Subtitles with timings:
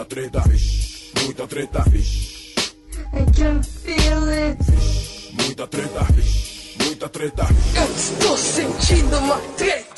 [0.00, 2.54] Muita treta, vixe, muita treta, vixe.
[3.12, 4.58] I can feel it.
[5.34, 7.46] Muita treta, vixe, muita treta.
[7.76, 9.89] Eu estou sentindo uma treta.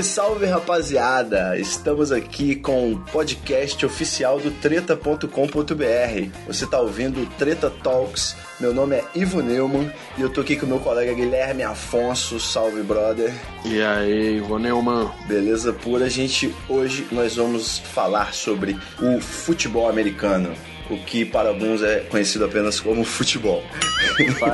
[0.00, 1.58] Salve, salve rapaziada!
[1.58, 6.30] Estamos aqui com o podcast oficial do treta.com.br.
[6.46, 8.36] Você tá ouvindo o Treta Talks.
[8.58, 12.38] Meu nome é Ivo Neumann e eu tô aqui com meu colega Guilherme Afonso.
[12.38, 13.32] Salve, brother!
[13.64, 15.10] E aí, Ivo Neumann?
[15.26, 16.54] Beleza pura, gente.
[16.68, 20.54] Hoje nós vamos falar sobre o futebol americano.
[20.88, 23.62] O que para alguns é conhecido apenas como futebol.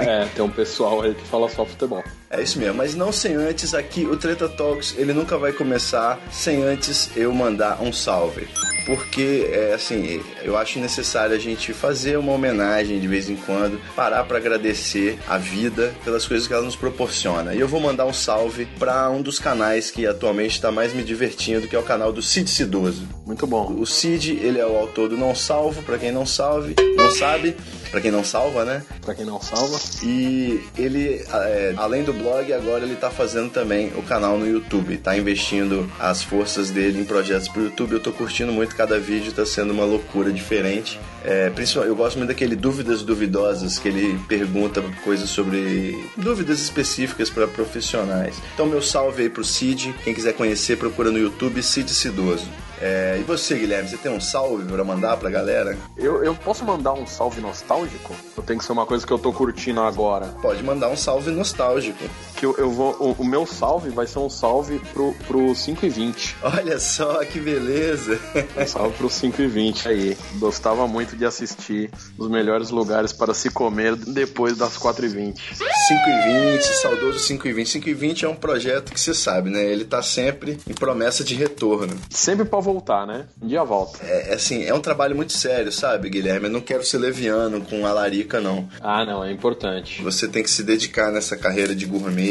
[0.07, 2.05] É, tem um pessoal aí que fala só futebol.
[2.29, 6.19] É isso mesmo, mas não sem antes aqui o Treta Talks, ele nunca vai começar
[6.33, 8.49] sem antes eu mandar um salve.
[8.85, 13.81] Porque é assim, eu acho necessário a gente fazer uma homenagem de vez em quando,
[13.97, 17.53] parar para agradecer a vida pelas coisas que ela nos proporciona.
[17.53, 21.03] E eu vou mandar um salve para um dos canais que atualmente está mais me
[21.03, 23.09] divertindo, que é o canal do Cid Cidoso.
[23.27, 23.73] Muito bom.
[23.73, 27.57] O Cid, ele é o autor do Não Salvo, para quem não salve, não sabe,
[27.91, 28.83] para quem não salva, né?
[29.03, 29.79] Pra quem não salva.
[30.03, 34.97] E ele, é, além do blog, agora ele tá fazendo também o canal no YouTube.
[34.99, 37.93] Tá investindo as forças dele em projetos pro YouTube.
[37.93, 40.99] Eu tô curtindo muito cada vídeo, tá sendo uma loucura diferente.
[41.25, 47.31] É, principalmente, eu gosto muito daquele Dúvidas Duvidosas, que ele pergunta coisas sobre dúvidas específicas
[47.31, 48.37] para profissionais.
[48.55, 49.95] Então, meu salve aí pro Cid.
[50.05, 52.49] Quem quiser conhecer, procura no YouTube Cid Cidoso.
[52.81, 55.77] É, e você, Guilherme, você tem um salve pra mandar pra galera?
[55.97, 58.15] Eu, eu posso mandar um salve nostálgico?
[58.37, 60.27] Ou tem que ser uma coisa que eu tô curtindo agora?
[60.43, 62.05] Pode mandar um salve nostálgico.
[62.37, 62.95] Que eu, eu vou.
[63.01, 66.37] O, o meu salve vai ser um salve pro, pro 5 e 20.
[66.43, 68.21] Olha só que beleza!
[68.57, 70.17] Um salve pro 5 e 20 aí.
[70.35, 75.55] Gostava muito de assistir os melhores lugares para se comer depois das 4 e 20.
[75.55, 75.65] 5
[76.09, 77.69] e 20, saudoso 5 e 20.
[77.69, 79.65] 5 e 20 é um projeto que você sabe, né?
[79.65, 81.97] Ele tá sempre em promessa de retorno.
[82.11, 83.27] Sempre pra voltar, né?
[83.41, 84.05] Um dia volta.
[84.05, 86.47] É assim, é um trabalho muito sério, sabe, Guilherme?
[86.47, 88.69] Eu não quero ser leviano com a larica, não.
[88.81, 90.03] Ah, não, é importante.
[90.03, 92.26] Você tem que se dedicar nessa carreira de gourmet.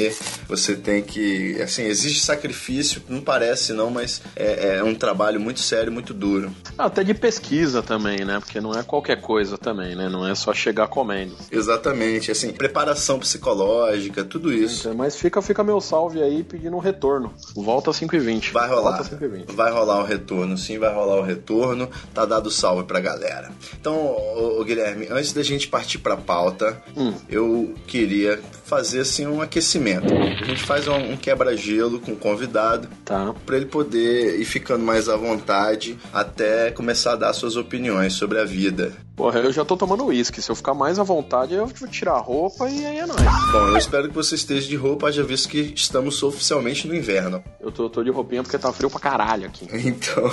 [0.47, 1.61] Você tem que.
[1.61, 6.51] Assim, exige sacrifício, não parece não, mas é, é um trabalho muito sério, muito duro.
[6.77, 8.39] Até de pesquisa também, né?
[8.39, 10.09] Porque não é qualquer coisa também, né?
[10.09, 11.35] Não é só chegar comendo.
[11.51, 14.81] Exatamente, assim, preparação psicológica, tudo isso.
[14.87, 17.33] Então, Mas fica, fica meu salve aí pedindo um retorno.
[17.55, 18.51] Volta 5 e 20.
[18.51, 18.81] Vai rolar.
[18.97, 19.51] Volta 5 e 20.
[19.53, 21.89] Vai rolar o retorno, sim, vai rolar o retorno.
[22.13, 23.51] Tá dado salve pra galera.
[23.79, 27.13] Então, ô, ô, Guilherme, antes da gente partir pra pauta, Hum.
[27.29, 30.13] eu queria fazer assim um aquecimento.
[30.13, 33.33] A gente faz um, um quebra-gelo com o convidado Tá.
[33.45, 38.39] pra ele poder ir ficando mais à vontade até começar a dar suas opiniões sobre
[38.39, 38.93] a vida.
[39.15, 40.41] Porra, eu já tô tomando uísque.
[40.41, 43.21] Se eu ficar mais à vontade, eu vou tirar a roupa e aí é nóis.
[43.51, 47.41] Bom, eu espero que você esteja de roupa, haja visto que estamos oficialmente no inverno.
[47.61, 49.65] Eu tô, tô de roupinha porque tá frio pra caralho aqui.
[49.95, 50.29] Então,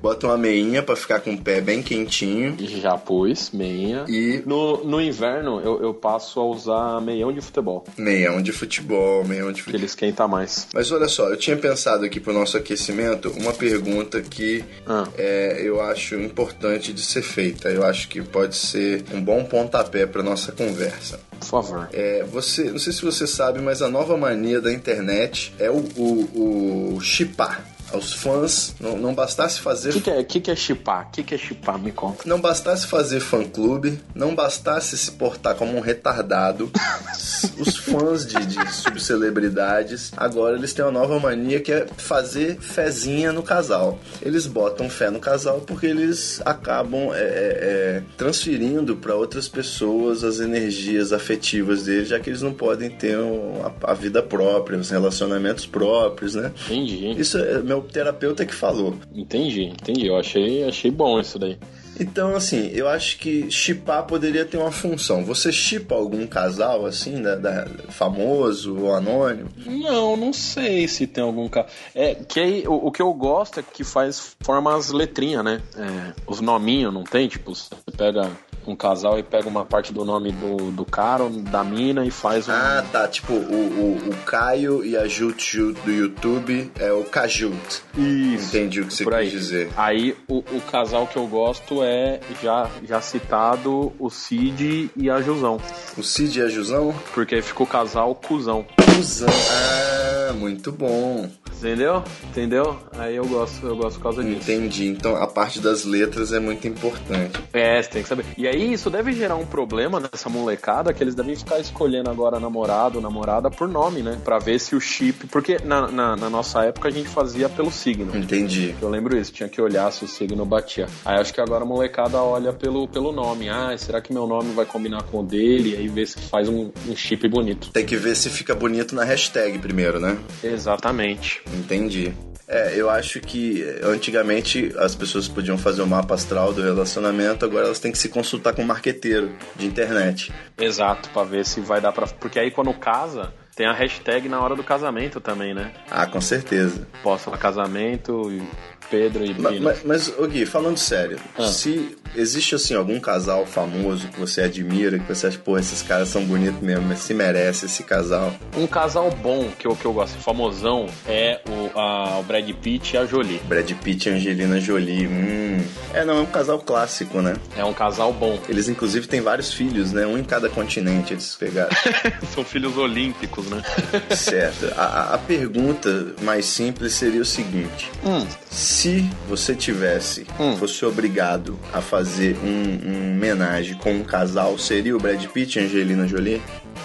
[0.00, 2.56] bota uma meinha pra ficar com o pé bem quentinho.
[2.58, 4.04] Já pus, meinha.
[4.08, 9.24] E No, no inverno, eu, eu passo a usar meião de futebol, meião de futebol,
[9.24, 9.78] meião de que futebol.
[9.80, 10.68] ele esquenta mais.
[10.72, 15.06] Mas olha só, eu tinha pensado aqui pro nosso aquecimento uma pergunta que Ah.
[15.18, 17.68] é, eu acho importante de ser feita.
[17.68, 21.20] Eu acho que pode ser um bom pontapé para nossa conversa.
[21.38, 21.88] Por favor.
[21.92, 25.84] É, você, não sei se você sabe, mas a nova mania da internet é o,
[25.96, 27.75] o, o chipar.
[27.92, 31.06] Aos fãs, não, não bastasse fazer O que, que é que, que é chipar?
[31.08, 31.78] O que, que é chipar?
[31.78, 32.22] Me conta.
[32.26, 36.70] não bastasse fazer fã-clube, não bastasse se portar como um retardado,
[37.58, 43.32] os fãs de, de subcelebridades, agora eles têm uma nova mania que é fazer fezinha
[43.32, 43.98] no casal.
[44.22, 50.24] Eles botam fé no casal porque eles acabam é, é, é, transferindo para outras pessoas
[50.24, 54.78] as energias afetivas deles, já que eles não podem ter um- a, a vida própria,
[54.78, 56.52] os relacionamentos próprios, né?
[56.66, 57.12] Entendi.
[57.20, 58.94] Isso é meu terapeuta que falou.
[59.14, 60.06] Entendi, entendi.
[60.06, 61.58] Eu achei, achei bom isso daí.
[61.98, 65.24] Então, assim, eu acho que chipar poderia ter uma função.
[65.24, 69.48] Você chipa algum casal, assim, da, da- famoso ou anônimo?
[69.64, 71.68] Não, não sei se tem algum caso.
[71.94, 75.62] É, que aí, o, o que eu gosto é que faz forma as letrinhas, né?
[75.74, 77.28] É, os nominhos, não tem?
[77.28, 78.30] Tipo, você pega
[78.66, 82.48] um casal e pega uma parte do nome do, do cara, da mina e faz
[82.48, 82.52] um.
[82.52, 83.06] Ah, tá.
[83.08, 87.82] Tipo, o, o, o Caio e a Jut Jut do YouTube é o Kajut.
[87.96, 88.56] Isso.
[88.56, 89.30] Entendi o que você Por aí.
[89.30, 89.70] quis dizer.
[89.76, 95.20] Aí o, o casal que eu gosto é já, já citado o Cid e a
[95.20, 95.60] Jusão.
[95.96, 96.94] O Cid e a Jusão?
[97.14, 98.66] Porque aí ficou o casal cuzão.
[98.96, 99.28] Cusão.
[99.28, 101.28] Ah, muito bom.
[101.58, 102.04] Entendeu?
[102.24, 102.78] Entendeu?
[102.98, 104.50] Aí eu gosto, eu gosto por causa disso.
[104.50, 104.88] Entendi.
[104.88, 107.40] Então a parte das letras é muito importante.
[107.52, 108.26] É, você tem que saber.
[108.36, 112.38] E aí isso deve gerar um problema nessa molecada que eles devem ficar escolhendo agora
[112.38, 114.18] namorado ou namorada por nome, né?
[114.24, 115.26] Pra ver se o chip.
[115.26, 118.16] Porque na, na, na nossa época a gente fazia pelo signo.
[118.16, 118.74] Entendi.
[118.80, 120.86] Eu lembro isso, tinha que olhar se o signo batia.
[121.04, 123.48] Aí acho que agora a molecada olha pelo, pelo nome.
[123.48, 125.74] Ah, será que meu nome vai combinar com o dele?
[125.74, 127.70] E aí vê se faz um, um chip bonito.
[127.70, 130.18] Tem que ver se fica bonito na hashtag primeiro, né?
[130.42, 131.42] Exatamente.
[131.52, 132.14] Entendi.
[132.48, 137.66] É, eu acho que antigamente as pessoas podiam fazer o mapa astral do relacionamento, agora
[137.66, 140.32] elas têm que se consultar com um marqueteiro de internet.
[140.58, 142.06] Exato, pra ver se vai dar pra.
[142.06, 145.72] Porque aí quando casa, tem a hashtag na hora do casamento também, né?
[145.90, 146.86] Ah, com certeza.
[147.02, 148.42] Posta lá casamento, e
[148.90, 149.60] Pedro e Brino.
[149.62, 151.46] Mas, mas, ô Gui, falando sério, Ah.
[151.46, 156.08] se existe assim algum casal famoso que você admira, que você acha, pô, esses caras
[156.08, 158.32] são bonitos mesmo, mas se merece esse casal.
[158.56, 162.94] Um casal bom que eu, que eu gosto, famosão, é o, a- o Brad Pitt
[162.94, 163.40] e a Jolie.
[163.46, 165.06] Brad Pitt e Angelina Jolie.
[165.06, 165.62] Hum.
[165.94, 167.34] É, não, é um casal clássico, né?
[167.56, 168.38] É um casal bom.
[168.48, 170.06] Eles, inclusive, têm vários filhos, né?
[170.06, 171.70] Um em cada continente eles pegaram.
[172.34, 173.62] São filhos olímpicos, né?
[174.10, 174.72] certo.
[174.76, 178.26] A, a- a pergunta mais simples seria o seguinte: Hum.
[178.76, 180.54] Se você tivesse, Hum.
[180.58, 185.62] fosse obrigado a fazer um, um homenagem com um casal, seria o Brad Pitt e
[185.62, 186.42] Angelina Jolie?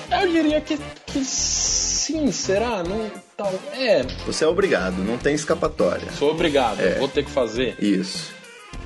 [0.09, 2.81] Eu diria que, que sim, será?
[2.81, 3.53] Não, tal.
[3.73, 6.09] É, Você é obrigado, não tem escapatória.
[6.17, 6.95] sou obrigado, É.
[6.97, 7.75] vou ter que fazer.
[7.77, 8.39] Isso.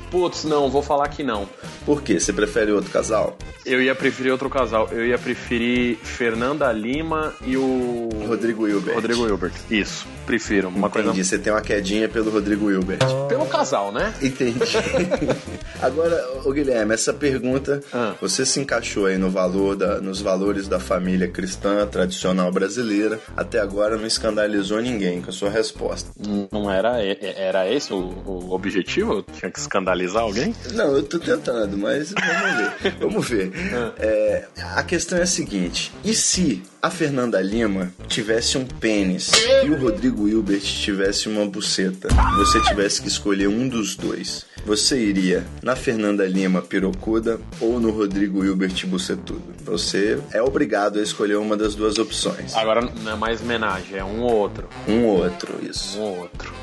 [0.10, 1.48] Putz, não, vou falar que não.
[1.86, 2.20] Por quê?
[2.20, 3.38] Você prefere outro casal?
[3.66, 4.88] Eu ia preferir outro casal.
[4.92, 8.10] Eu ia preferir Fernanda Lima e o.
[8.28, 8.94] Rodrigo Hilbert.
[8.96, 9.52] Rodrigo Hilbert.
[9.70, 10.70] Isso, prefiro.
[10.70, 11.24] Uma Entendi, coisa.
[11.24, 13.00] você tem uma quedinha pelo Rodrigo Hilbert.
[13.30, 14.14] Pelo casal, né?
[14.22, 14.60] Entendi.
[15.82, 18.14] Agora, ô Guilherme, essa pergunta, Ah.
[18.20, 23.20] você se encaixou aí no valor da, nos valores da família cristã tradicional brasileira.
[23.36, 26.10] Até agora não escandalizou ninguém com a sua resposta.
[26.52, 29.14] Não era, era esse o, o objetivo?
[29.14, 30.56] Eu tinha que escandalizar alguém?
[30.74, 32.96] Não, eu tô tentando, mas vamos ver.
[33.00, 33.52] Vamos ver.
[34.00, 34.46] É,
[34.76, 39.32] a questão é a seguinte: e se a Fernanda Lima tivesse um pênis
[39.64, 42.08] e o Rodrigo Hilbert tivesse uma buceta?
[42.12, 44.46] e Você tivesse que escolher um dos dois.
[44.66, 49.44] Você iria na Fernanda Lima pirocuda ou no Rodrigo Hilbert bucetudo?
[49.64, 52.56] Você é obrigado a escolher uma das duas opções.
[52.56, 54.68] Agora não é mais homenagem, é um ou outro.
[54.88, 56.00] Um ou outro, isso.
[56.00, 56.54] Um ou outro.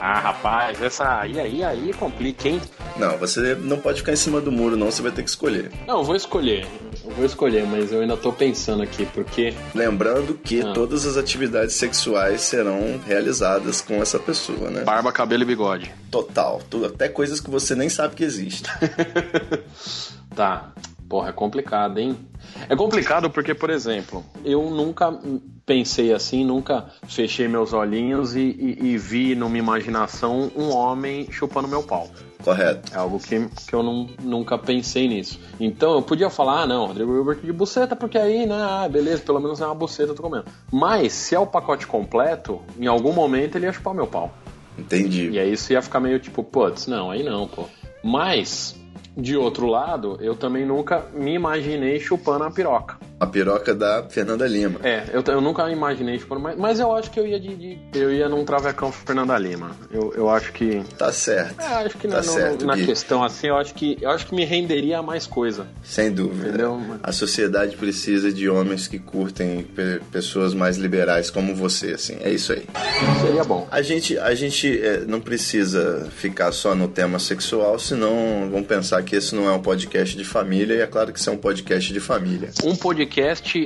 [0.00, 2.60] Ah, rapaz, essa aí, aí, aí complica, hein?
[2.96, 4.90] Não, você não pode ficar em cima do muro, não.
[4.90, 5.70] Você vai ter que escolher.
[5.86, 6.66] Não, eu vou escolher.
[7.08, 9.54] Eu vou escolher, mas eu ainda tô pensando aqui, porque.
[9.74, 10.72] Lembrando que Ah.
[10.74, 14.82] todas as atividades sexuais serão realizadas com essa pessoa, né?
[14.84, 15.90] Barba, cabelo e bigode.
[16.10, 16.60] Total.
[16.68, 18.70] Tudo, até coisas que você nem sabe que existem.
[20.34, 20.72] Tá.
[21.08, 22.16] Porra, é complicado, hein?
[22.68, 25.10] É complicado porque, por exemplo, eu nunca
[25.64, 31.66] pensei assim, nunca fechei meus olhinhos e, e- e vi numa imaginação um homem chupando
[31.66, 32.08] meu pau.
[32.42, 32.94] Correto.
[32.94, 35.40] É algo que, que eu não, nunca pensei nisso.
[35.58, 39.22] Então eu podia falar, ah, não, Rodrigo Hilbert de buceta, porque aí, né, ah, beleza,
[39.22, 40.44] pelo menos é uma buceta, eu tô comendo.
[40.72, 44.32] Mas, se é o pacote completo, em algum momento ele ia chupar meu pau.
[44.78, 45.30] Entendi.
[45.30, 47.64] E aí isso ia ficar meio tipo, putz, não, aí não, pô.
[48.02, 48.76] Mas,
[49.16, 52.96] de outro lado, eu também nunca me imaginei chupando a piroca.
[53.20, 54.78] A piroca da Fernanda Lima.
[54.84, 57.78] É, eu, eu nunca imaginei chupando, mas, mas eu acho que eu ia de, de-
[57.98, 59.72] eu ia num travecão Fernanda Lima.
[59.90, 61.60] Eu, eu acho que Tá certo.
[61.60, 64.34] é, acho que Tá na, certo, na questão assim, eu acho que eu acho que
[64.34, 65.66] me renderia mais coisa.
[65.82, 66.48] Sem dúvida.
[66.48, 66.80] Entendeu?
[67.02, 72.16] A sociedade precisa de homens que curtem pe- pessoas mais liberais como você, assim.
[72.20, 72.64] É isso aí.
[73.20, 73.66] Seria bom.
[73.70, 79.02] A gente, a gente é, não precisa ficar só no tema sexual, senão vão pensar
[79.02, 81.36] que esse não é um podcast de família, e é claro que isso é um
[81.36, 82.50] podcast de família.
[82.64, 83.07] Um podcast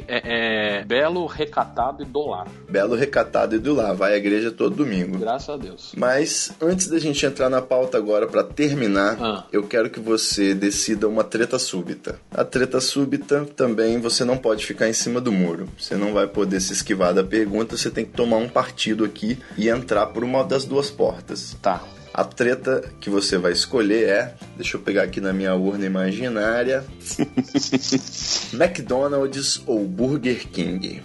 [0.08, 2.46] é, é belo, recatado e do lar.
[2.68, 5.18] Belo, recatado e do lá, vai à igreja todo domingo.
[5.18, 5.92] Graças a Deus.
[5.96, 9.44] Mas antes da gente entrar na pauta agora pra terminar, Ah.
[9.52, 12.18] eu quero que você decida uma treta súbita.
[12.30, 15.68] A treta súbita também você não pode ficar em cima do muro.
[15.78, 19.38] Você não vai poder se esquivar da pergunta, você tem que tomar um partido aqui
[19.58, 21.56] e entrar por uma das duas portas.
[21.60, 21.82] Tá.
[22.14, 26.84] A treta que você vai escolher é, deixa eu pegar aqui na minha urna imaginária,
[28.52, 31.02] McDonald's ou Burger King.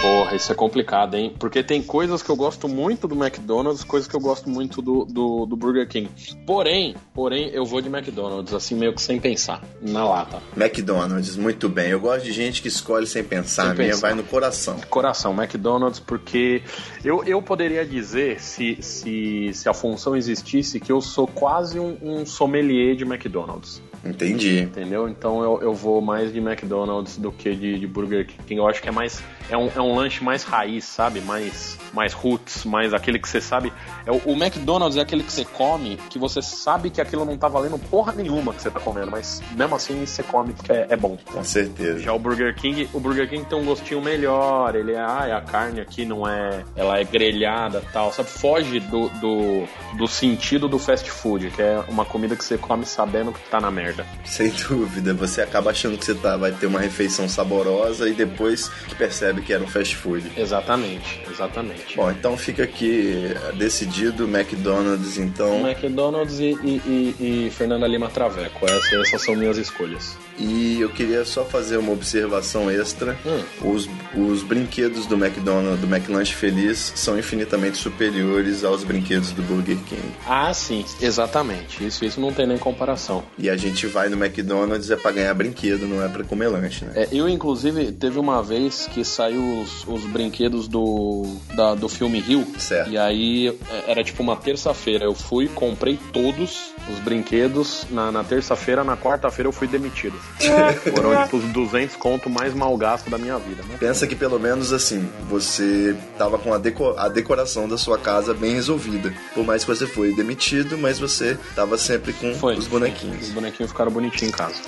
[0.00, 1.34] Porra, isso é complicado, hein?
[1.38, 5.04] Porque tem coisas que eu gosto muito do McDonald's, coisas que eu gosto muito do,
[5.04, 6.08] do, do Burger King.
[6.46, 10.42] Porém, porém, eu vou de McDonald's, assim, meio que sem pensar, na lata.
[10.56, 11.90] McDonald's, muito bem.
[11.90, 13.62] Eu gosto de gente que escolhe sem pensar.
[13.62, 14.08] Sem a minha pensar.
[14.08, 14.78] vai no coração.
[14.88, 16.62] Coração, McDonald's, porque
[17.04, 21.96] eu, eu poderia dizer, se, se, se a função existisse, que eu sou quase um,
[22.02, 23.82] um sommelier de McDonald's.
[24.08, 24.60] Entendi.
[24.60, 25.08] Entendeu?
[25.08, 28.56] Então eu, eu vou mais de McDonald's do que de, de Burger King.
[28.56, 31.20] Eu acho que é mais é um, é um lanche mais raiz, sabe?
[31.20, 33.72] Mais, mais roots, mais aquele que você sabe.
[34.04, 37.36] É, o, o McDonald's é aquele que você come, que você sabe que aquilo não
[37.36, 40.86] tá valendo porra nenhuma que você tá comendo, mas mesmo assim você come porque é,
[40.90, 41.16] é bom.
[41.32, 42.00] Com certeza.
[42.00, 45.40] Já o Burger King, o Burger King tem um gostinho melhor, ele é, ah, a
[45.40, 48.28] carne aqui não é, ela é grelhada tal, sabe?
[48.28, 49.64] Foge do, do,
[49.96, 53.60] do sentido do fast food, que é uma comida que você come sabendo que tá
[53.60, 53.95] na merda.
[54.24, 58.68] Sem dúvida, você acaba achando que você tá, vai ter uma refeição saborosa e depois
[58.68, 60.30] que percebe que era um fast food.
[60.36, 61.96] Exatamente, exatamente.
[61.96, 65.66] Bom, então fica aqui decidido McDonald's, então.
[65.68, 70.16] McDonald's e, e, e, e Fernanda Lima Traveco, essas, essas são minhas escolhas.
[70.38, 73.16] E eu queria só fazer uma observação extra.
[73.24, 73.42] Hum.
[73.72, 79.78] Os, os brinquedos do McDonald's, do McLanche Feliz, são infinitamente superiores aos brinquedos do Burger
[79.88, 80.02] King.
[80.26, 81.84] Ah, sim, exatamente.
[81.86, 83.24] Isso, isso não tem nem comparação.
[83.38, 86.84] E a gente vai no McDonald's é pra ganhar brinquedo, não é pra comer lanche,
[86.84, 86.92] né?
[86.94, 91.24] É, eu, inclusive, teve uma vez que saiu os, os brinquedos do,
[91.54, 92.46] da- do filme Rio.
[92.58, 92.90] Certo.
[92.90, 95.04] E aí é, era tipo uma terça-feira.
[95.04, 97.86] Eu fui, comprei todos os brinquedos.
[97.90, 100.25] Na, na terça-feira, na quarta-feira eu fui demitido.
[100.94, 103.76] Foram tipo os 200 conto mais mal gasto da minha vida, né?
[103.78, 108.34] Pensa que pelo menos assim, você tava com a, deco- a decoração da sua casa
[108.34, 109.12] bem resolvida.
[109.34, 112.56] Por mais que você foi demitido, mas você tava sempre com Foi.
[112.56, 113.28] os bonequinhos.
[113.28, 114.60] Os bonequinhos ficaram bonitinhos em casa.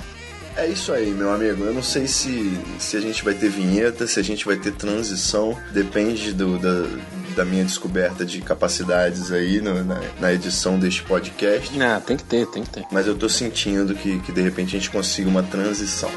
[0.57, 1.63] É isso aí, meu amigo.
[1.63, 4.73] Eu não sei se, se a gente vai ter vinheta, se a gente vai ter
[4.73, 5.57] transição.
[5.71, 6.85] Depende do, da,
[7.39, 11.71] da minha descoberta de capacidades aí no- na, na edição deste podcast.
[11.81, 12.83] Ah, tem que ter, tem que ter.
[12.91, 16.11] Mas eu tô sentindo que, que de repente a gente consiga uma transição.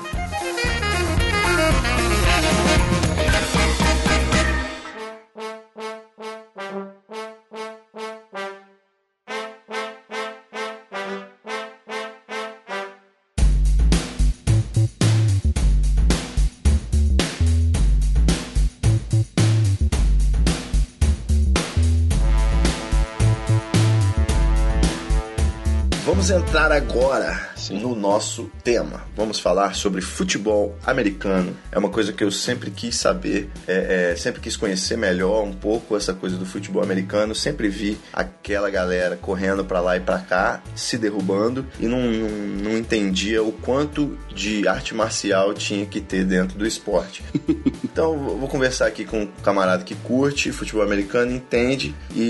[26.33, 27.52] Entrar agora.
[27.73, 29.03] No nosso tema.
[29.17, 31.57] Vamos falar sobre futebol americano.
[31.71, 35.53] É uma coisa que eu sempre quis saber, é, é, sempre quis conhecer melhor um
[35.53, 37.35] pouco essa coisa do futebol americano.
[37.35, 42.29] Sempre vi aquela galera correndo pra lá e pra cá, se derrubando e não, não,
[42.71, 47.23] não entendia o quanto de arte marcial tinha que ter dentro do esporte.
[47.93, 52.21] Então, vou conversar aqui com um camarada que curte futebol americano, entende e,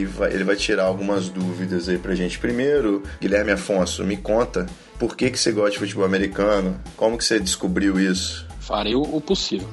[0.00, 2.38] e vai- ele vai tirar algumas dúvidas aí pra gente.
[2.38, 4.64] Primeiro, Guilherme Afonso, me conta
[4.98, 6.78] por que, que você gosta de futebol americano?
[6.96, 8.46] Como que você descobriu isso?
[8.60, 9.68] Farei o, possível.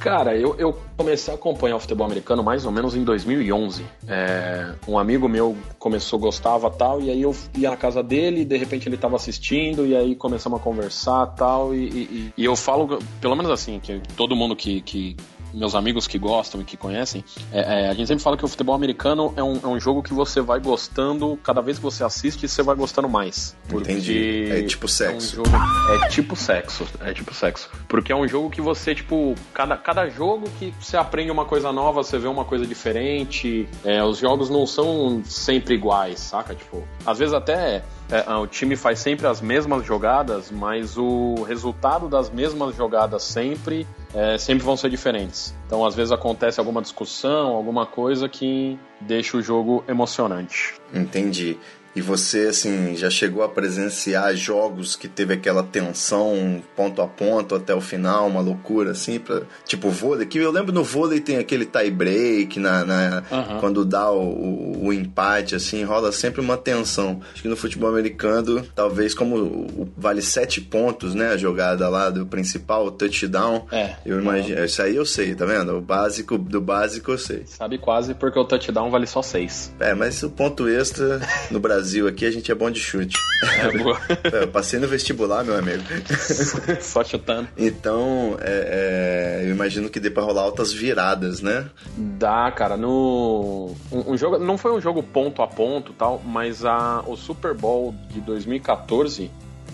[0.00, 3.84] Cara, eu, eu comecei a acompanhar o futebol americano mais ou menos em 2011.
[4.08, 8.44] É, um amigo meu começou, gostava tal, e aí eu ia na casa dele, e
[8.44, 12.56] de repente ele tava assistindo, e aí começamos a conversar tal, e, e, e eu
[12.56, 15.16] falo, pelo menos assim, que todo mundo que, que
[15.52, 18.48] meus amigos que gostam e que conhecem, é, é, a gente sempre fala que o
[18.48, 22.04] futebol americano é um, é um jogo que você vai gostando, cada vez que você
[22.04, 23.56] assiste, você vai gostando mais.
[23.68, 24.48] Porque Entendi.
[24.50, 25.36] É tipo É, um sexo.
[25.36, 25.50] jogo,
[25.94, 27.70] é tipo sexo, é tipo sexo.
[27.88, 31.72] Porque é um jogo que você, tipo, cada, cada jogo que você aprende uma coisa
[31.72, 33.68] nova, você vê uma coisa diferente.
[33.84, 36.54] É, os jogos não são sempre iguais, saca?
[36.54, 37.82] Tipo, às vezes até
[38.12, 43.86] é, o time faz sempre as mesmas jogadas, mas o resultado das mesmas jogadas sempre
[44.14, 45.54] é, sempre vão ser diferentes.
[45.66, 50.74] Então, às vezes acontece alguma discussão, alguma coisa que deixa o jogo emocionante.
[50.92, 51.58] Entendi.
[51.94, 57.54] E você, assim, já chegou a presenciar jogos que teve aquela tensão ponto a ponto
[57.54, 60.26] até o final, uma loucura, assim, pra, tipo vôlei?
[60.26, 63.60] Que eu lembro no vôlei tem aquele tie break, na, na- Aham.
[63.60, 67.20] quando dá o, o- o empate, assim, rola sempre uma tensão.
[67.32, 72.08] Acho que no futebol americano, talvez como o- vale sete pontos, né, a jogada lá
[72.08, 73.66] do principal, o touchdown.
[73.70, 73.96] É.
[74.06, 75.76] Eu imagino, isso aí eu sei, tá vendo?
[75.76, 77.42] O básico do básico eu sei.
[77.46, 79.72] Sabe quase porque o touchdown vale só seis.
[79.78, 81.20] É, mas o ponto extra
[81.50, 83.16] no Brasil aqui a gente é bom de chute.
[83.58, 83.98] É, boa.
[84.32, 85.82] Eu passei no vestibular, meu amigo.
[86.80, 87.48] só chutando.
[87.56, 91.68] Então, é, é, eu imagino que dê pra rolar altas viradas, né?
[91.96, 93.74] Dá, cara, no.
[93.90, 94.38] Um, um jogo.
[94.38, 99.30] Não foi um jogo ponto a ponto tal, mas a, o Super Bowl de 2014,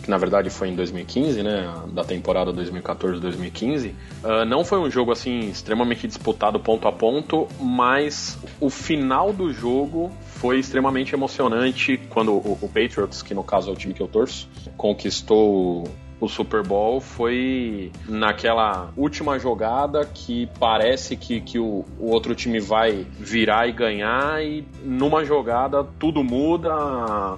[0.08, 1.70] que na verdade foi em 2015, né?
[1.92, 3.92] Da temporada 2014-2015,
[4.24, 9.52] ah, não foi um jogo assim extremamente disputado ponto a ponto, mas o final do
[9.52, 14.00] jogo foi extremamente emocionante quando o, o Patriots, que no caso é o time que
[14.00, 14.48] eu torço,
[14.78, 15.84] conquistou
[16.20, 22.58] o Super Bowl foi naquela última jogada que parece que, que o, o outro time
[22.58, 26.74] vai virar e ganhar e numa jogada tudo muda,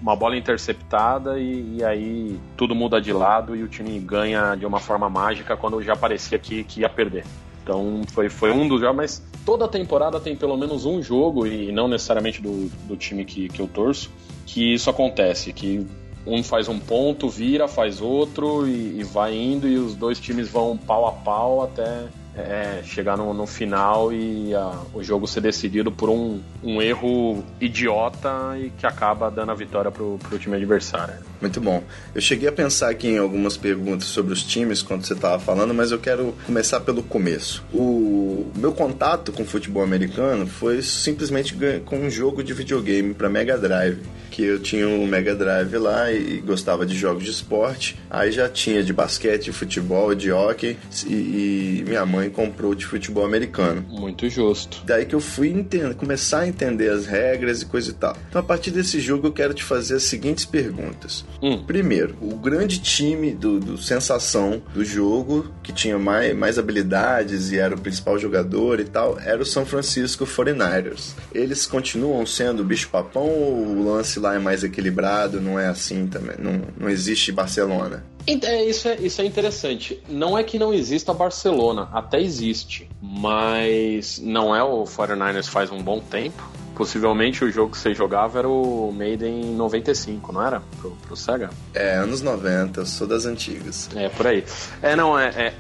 [0.01, 4.65] uma bola interceptada e, e aí tudo muda de lado e o time ganha de
[4.65, 7.25] uma forma mágica quando já parecia que, que ia perder.
[7.63, 11.71] Então foi, foi um dos jogos, mas toda temporada tem pelo menos um jogo, e
[11.71, 14.11] não necessariamente do, do time que, que eu torço,
[14.47, 15.87] que isso acontece, que
[16.33, 20.49] um faz um ponto, vira, faz outro e, e vai indo, e os dois times
[20.49, 25.41] vão pau a pau até é, chegar no, no, final e a, o jogo ser
[25.41, 30.57] decidido por um, um, erro idiota e que acaba dando a vitória pro, pro time
[30.57, 31.15] adversário.
[31.41, 31.83] Muito bom.
[32.15, 35.75] Eu cheguei a pensar aqui em algumas perguntas sobre os times quando você estava falando,
[35.75, 37.65] mas eu quero começar pelo começo.
[37.73, 43.59] O meu contato com futebol americano foi simplesmente com um jogo de videogame para Mega
[43.59, 47.99] Drive que eu tinha um Mega Drive lá e gostava de jogos de esporte.
[48.09, 52.85] Aí já tinha de basquete, de futebol, de hockey e, e minha mãe comprou de
[52.85, 53.85] futebol americano.
[53.89, 54.83] Muito justo.
[54.85, 58.17] Daí que eu fui entender, começar a entender as regras e coisa e tal.
[58.29, 61.25] Então a partir desse jogo eu quero te fazer as seguintes perguntas.
[61.43, 61.65] Hum.
[61.65, 67.59] Primeiro, o grande time do, do sensação do jogo, que tinha mais, mais habilidades e
[67.59, 71.13] era o principal jogador e tal, era o São Francisco 49ers.
[71.33, 76.07] Eles continuam sendo o bicho-papão ou o lance lá é mais equilibrado, não é assim
[76.07, 76.37] também.
[76.39, 78.05] Não, não existe Barcelona.
[78.27, 80.01] É, isso, é, isso é interessante.
[80.09, 82.89] Não é que não exista Barcelona, até existe.
[83.01, 86.43] Mas não é o 49ers faz um bom tempo.
[86.75, 90.63] Possivelmente o jogo que você jogava era o Made em 95, não era?
[90.81, 91.51] Pro, pro Sega?
[91.75, 93.91] É, anos 90, sou das antigas.
[93.95, 94.43] É, por aí.
[94.81, 95.55] É, não, é, é,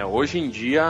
[0.00, 0.84] é, Hoje em dia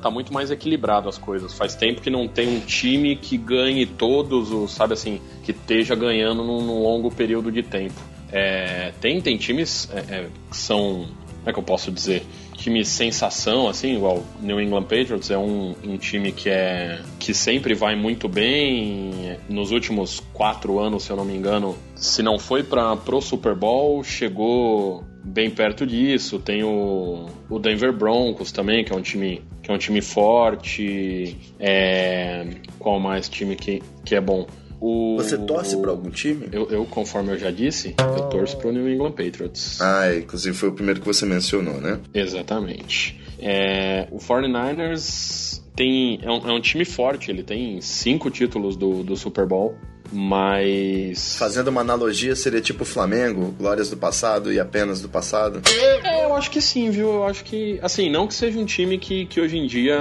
[0.00, 1.52] tá muito mais equilibrado as coisas.
[1.52, 5.94] Faz tempo que não tem um time que ganhe todos os, sabe assim, que esteja
[5.94, 8.00] ganhando num, num longo período de tempo.
[8.36, 11.06] É, tem, tem times é, é, que são.
[11.38, 12.22] Como é que eu posso dizer?
[12.56, 17.74] time sensação, assim, igual New England Patriots é um, um, time que é que sempre
[17.74, 19.38] vai muito bem.
[19.48, 23.54] Nos últimos quatro anos, se eu não me engano, se não foi para pro Super
[23.54, 26.38] Bowl, chegou bem perto disso.
[26.38, 31.36] Tem o, o Denver Broncos também, que é um time que é um time forte.
[31.60, 32.46] É,
[32.78, 34.46] qual mais time que, que é bom?
[34.80, 35.16] O...
[35.16, 36.48] Você torce para algum time?
[36.52, 39.80] Eu, eu, conforme eu já disse, eu torço pro New England Patriots.
[39.80, 41.98] Ah, inclusive foi o primeiro que você mencionou, né?
[42.12, 43.20] Exatamente.
[43.38, 49.02] É, o 49ers tem, é, um, é um time forte, ele tem cinco títulos do,
[49.02, 49.74] do Super Bowl.
[50.12, 51.36] Mas.
[51.36, 55.60] Fazendo uma analogia, seria tipo Flamengo, glórias do passado e apenas do passado?
[55.68, 57.08] É, eu acho que sim, viu?
[57.08, 57.80] Eu acho que.
[57.82, 59.98] Assim, não que seja um time que, que hoje em dia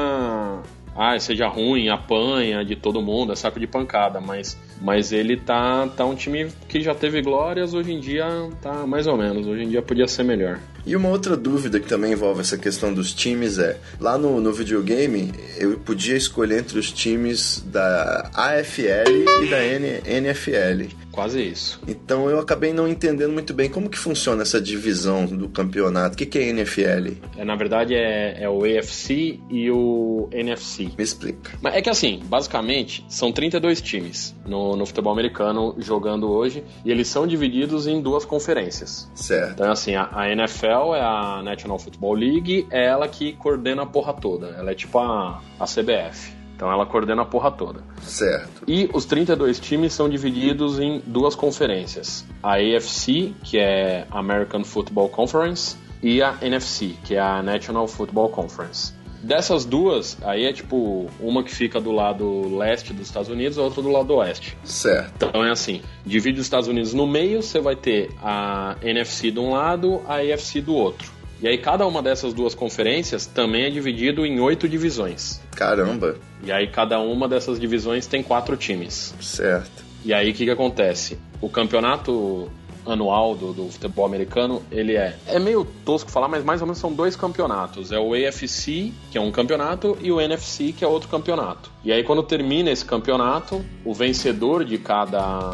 [0.95, 5.87] ah, seja ruim, apanha de todo mundo, é saco de pancada, mas, mas ele tá,
[5.87, 8.25] tá um time que já teve glórias, hoje em dia
[8.61, 10.59] tá mais ou menos, hoje em dia podia ser melhor.
[10.85, 14.53] E uma outra dúvida que também envolve essa questão dos times é: lá no, no
[14.53, 21.04] videogame eu podia escolher entre os times da AFL e da N, NFL.
[21.15, 21.79] Quase isso.
[21.87, 26.15] Então eu acabei não entendendo muito bem como que funciona essa divisão do campeonato.
[26.15, 27.13] O que, que é NFL?
[27.37, 30.91] É, na verdade é, é, o AFC e o NFC.
[30.97, 31.57] Me explica.
[31.61, 36.91] Mas é que assim, basicamente, são 32 times no, no futebol americano jogando hoje e
[36.91, 39.09] eles são divididos em duas conferências.
[39.15, 39.53] Certo.
[39.53, 43.85] Então assim, a, a NFL é a National Football League, é ela que coordena a
[43.85, 44.47] porra toda.
[44.47, 46.34] Ela é tipo a, a CBF.
[46.55, 47.81] Então ela coordena a porra toda.
[48.01, 48.63] Certo.
[48.67, 55.09] E os 32 times são divididos em duas conferências: a AFC, que é American Football
[55.09, 58.93] Conference, e a NFC, que é a National Football Conference.
[59.21, 63.63] Dessas duas, aí é tipo uma que fica do lado leste dos Estados Unidos, a
[63.63, 64.55] outra do lado oeste.
[64.63, 65.25] Certo.
[65.25, 69.39] Então é assim: divide os Estados Unidos no meio, você vai ter a NFC de
[69.39, 71.11] um lado, a AFC do outro.
[71.41, 75.41] E aí cada uma dessas duas conferências também é dividido em oito divisões.
[75.55, 76.15] Caramba!
[76.43, 79.13] E aí cada uma dessas divisões tem quatro times.
[79.19, 79.83] Certo.
[80.03, 81.17] E aí o que, que acontece?
[81.41, 82.49] O campeonato
[82.85, 85.17] anual do, do, futebol americano, ele é.
[85.25, 87.91] É meio tosco falar, mas mais ou menos são dois campeonatos.
[87.91, 91.71] É o AFC, que é um campeonato, e o NFC, que é outro campeonato.
[91.83, 95.51] E aí, quando termina esse campeonato, o vencedor de cada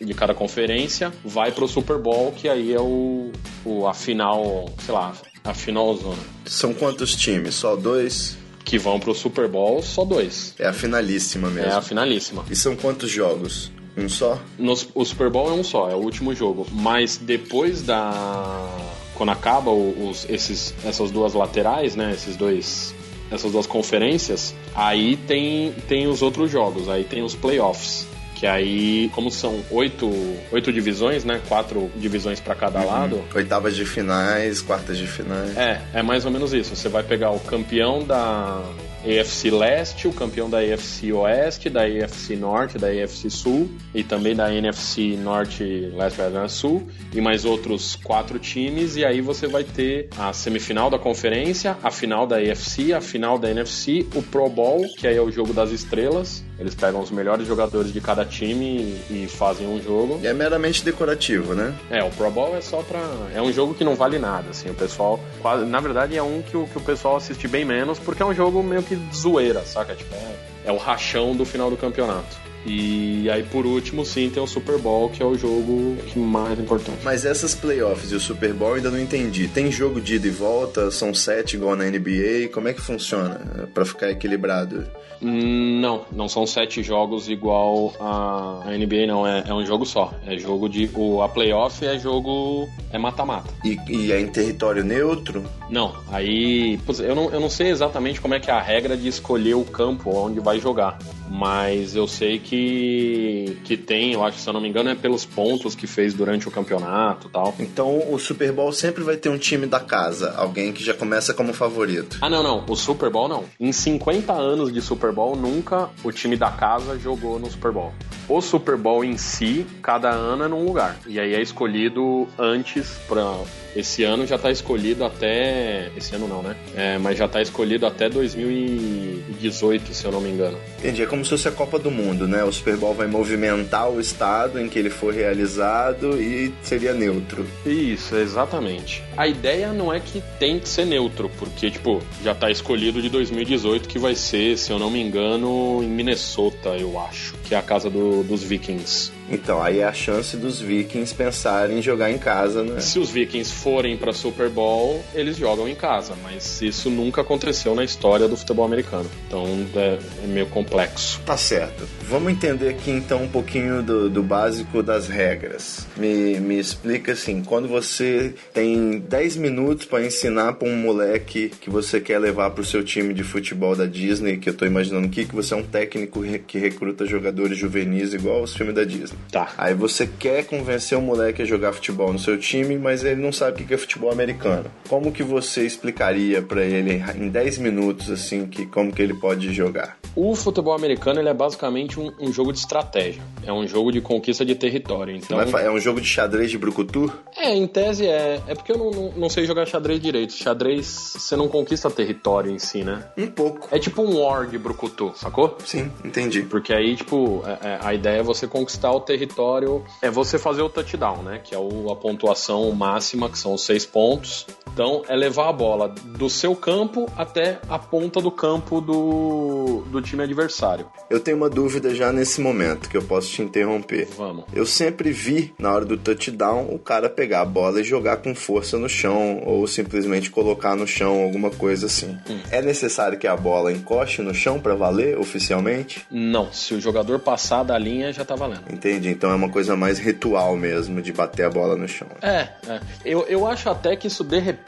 [0.00, 3.32] de cada conferência vai pro Super Bowl, que aí é o,
[3.64, 6.22] o a final, sei lá, a final zona.
[6.46, 7.54] São quantos times?
[7.54, 8.36] Só dois?
[8.64, 10.54] Que vão pro Super Bowl, só dois.
[10.58, 11.70] É a finalíssima mesmo.
[11.70, 12.44] É a finalíssima.
[12.50, 13.72] E são quantos jogos?
[13.96, 14.38] Um só?
[14.58, 16.66] No, o Super Bowl é um só, é o último jogo.
[16.70, 18.68] Mas depois da.
[19.14, 22.12] Quando acaba os, esses, essas duas laterais, né?
[22.12, 22.94] Esses dois.
[23.30, 28.06] Essas duas conferências, aí tem, tem os outros jogos, aí tem os playoffs
[28.38, 30.08] Que aí, como são oito,
[30.52, 31.40] oito divisões, né?
[31.48, 33.24] Quatro divisões para cada lado.
[33.34, 35.56] Oitavas de finais, quartas de finais.
[35.56, 36.76] É, é mais ou menos isso.
[36.76, 38.62] Você vai pegar o campeão da
[39.04, 44.36] AFC Leste, o campeão da AFC Oeste, da AFC Norte, da AFC Sul e também
[44.36, 49.64] da NFC Norte, Leste e Sul e mais outros quatro times e aí você vai
[49.64, 54.48] ter a semifinal da conferência, a final da AFC, a final da NFC, o Pro
[54.48, 56.44] Bowl, que aí é o jogo das estrelas.
[56.58, 60.18] Eles pegam os melhores jogadores de cada time e, e fazem um jogo.
[60.22, 61.74] E é meramente decorativo, né?
[61.88, 63.00] É, o Pro Bowl é só pra.
[63.34, 64.68] É um jogo que não vale nada, assim.
[64.70, 65.20] O pessoal.
[65.40, 68.26] Quase, na verdade, é um que o, que o pessoal assiste bem menos, porque é
[68.26, 69.94] um jogo meio que zoeira, saca?
[69.94, 72.47] Tipo, é, é o rachão do final do campeonato.
[72.66, 76.58] E aí, por último, sim, tem o Super Bowl, que é o jogo que mais
[76.58, 76.98] importante.
[77.02, 79.48] Mas essas playoffs e o Super Bowl eu ainda não entendi.
[79.48, 80.90] Tem jogo de ida e volta?
[80.90, 82.48] São sete igual na NBA?
[82.52, 84.86] Como é que funciona para ficar equilibrado?
[85.20, 89.26] Não, não são sete jogos igual a, a NBA, não.
[89.26, 90.12] É, é, um jogo só.
[90.24, 90.88] É jogo de.
[90.94, 92.68] O, a playoff é jogo.
[92.92, 93.52] É mata-mata.
[93.64, 95.44] E, e, é em território neutro?
[95.68, 95.94] Não.
[96.10, 96.78] Aí.
[97.00, 99.64] Eu não, eu não sei exatamente como é que é a regra de escolher o
[99.64, 100.98] campo onde vai jogar.
[101.28, 105.24] Mas eu sei que, que tem, eu acho, se eu não me engano, é pelos
[105.24, 107.54] pontos que fez durante o campeonato tal.
[107.58, 111.34] Então o Super Bowl sempre vai ter um time da casa, alguém que já começa
[111.34, 112.18] como favorito.
[112.20, 112.64] Ah, não, não.
[112.68, 113.44] O Super Bowl não.
[113.58, 117.92] Em 50 anos de Super Bowl, nunca o time da casa jogou no Super Bowl.
[118.28, 120.98] O Super Bowl em si, cada ano é num lugar.
[121.06, 123.38] E aí é escolhido antes para
[123.78, 125.90] esse ano já está escolhido até.
[125.96, 126.56] Esse ano não, né?
[126.74, 130.58] É, mas já está escolhido até 2018, se eu não me engano.
[130.78, 131.02] Entendi.
[131.02, 132.37] É como se fosse a Copa do Mundo, né?
[132.44, 137.46] O Super Bowl vai movimentar o estado em que ele for realizado e seria neutro.
[137.64, 139.02] Isso, exatamente.
[139.16, 143.08] A ideia não é que tem que ser neutro, porque, tipo, já está escolhido de
[143.08, 147.58] 2018 que vai ser, se eu não me engano, em Minnesota, eu acho, que é
[147.58, 149.17] a casa do, dos Vikings.
[149.30, 152.80] Então, aí é a chance dos Vikings pensarem em jogar em casa, né?
[152.80, 157.74] Se os Vikings forem para Super Bowl, eles jogam em casa, mas isso nunca aconteceu
[157.74, 159.08] na história do futebol americano.
[159.26, 161.20] Então é, é meio complexo.
[161.26, 161.86] Tá certo.
[162.02, 165.86] Vamos entender aqui então um pouquinho do, do básico das regras.
[165.96, 171.68] Me, me explica assim: quando você tem 10 minutos para ensinar para um moleque que
[171.68, 175.06] você quer levar para o seu time de futebol da Disney, que eu tô imaginando
[175.06, 179.17] aqui, que você é um técnico que recruta jogadores juvenis igual os filmes da Disney.
[179.30, 179.52] Tá.
[179.58, 183.32] Aí você quer convencer o moleque a jogar futebol no seu time, mas ele não
[183.32, 184.70] sabe o que é futebol americano.
[184.88, 189.52] Como que você explicaria para ele em 10 minutos assim que como que ele pode
[189.52, 189.98] jogar?
[190.16, 193.22] O futebol americano ele é basicamente um, um jogo de estratégia.
[193.44, 195.14] É um jogo de conquista de território.
[195.14, 197.12] Então é um jogo de xadrez de brucutu?
[197.36, 198.40] É, em tese é.
[198.46, 200.32] É porque eu não, não, não sei jogar xadrez direito.
[200.32, 203.04] Xadrez você não conquista território em si, né?
[203.16, 203.68] Um pouco.
[203.70, 205.56] É tipo um war de brucutu, sacou?
[205.64, 206.42] Sim, entendi.
[206.42, 210.60] Porque aí tipo é, é, a ideia é você conquistar o território, é você fazer
[210.60, 211.40] o touchdown, né?
[211.42, 214.46] Que é o, a pontuação máxima que são seis pontos.
[214.78, 220.00] Então é levar a bola do seu campo até a ponta do campo do, do
[220.00, 220.86] time adversário.
[221.10, 224.06] Eu tenho uma dúvida já nesse momento que eu posso te interromper.
[224.16, 224.44] Vamos.
[224.52, 228.36] Eu sempre vi na hora do touchdown o cara pegar a bola e jogar com
[228.36, 232.16] força no chão ou simplesmente colocar no chão alguma coisa assim.
[232.30, 232.38] Hum.
[232.48, 236.06] É necessário que a bola encoste no chão para valer oficialmente?
[236.08, 238.72] Não, se o jogador passar da linha já tá valendo.
[238.72, 242.06] Entendi, então é uma coisa mais ritual mesmo de bater a bola no chão.
[242.22, 242.80] É, é.
[243.04, 244.67] Eu, eu acho até que isso de repente.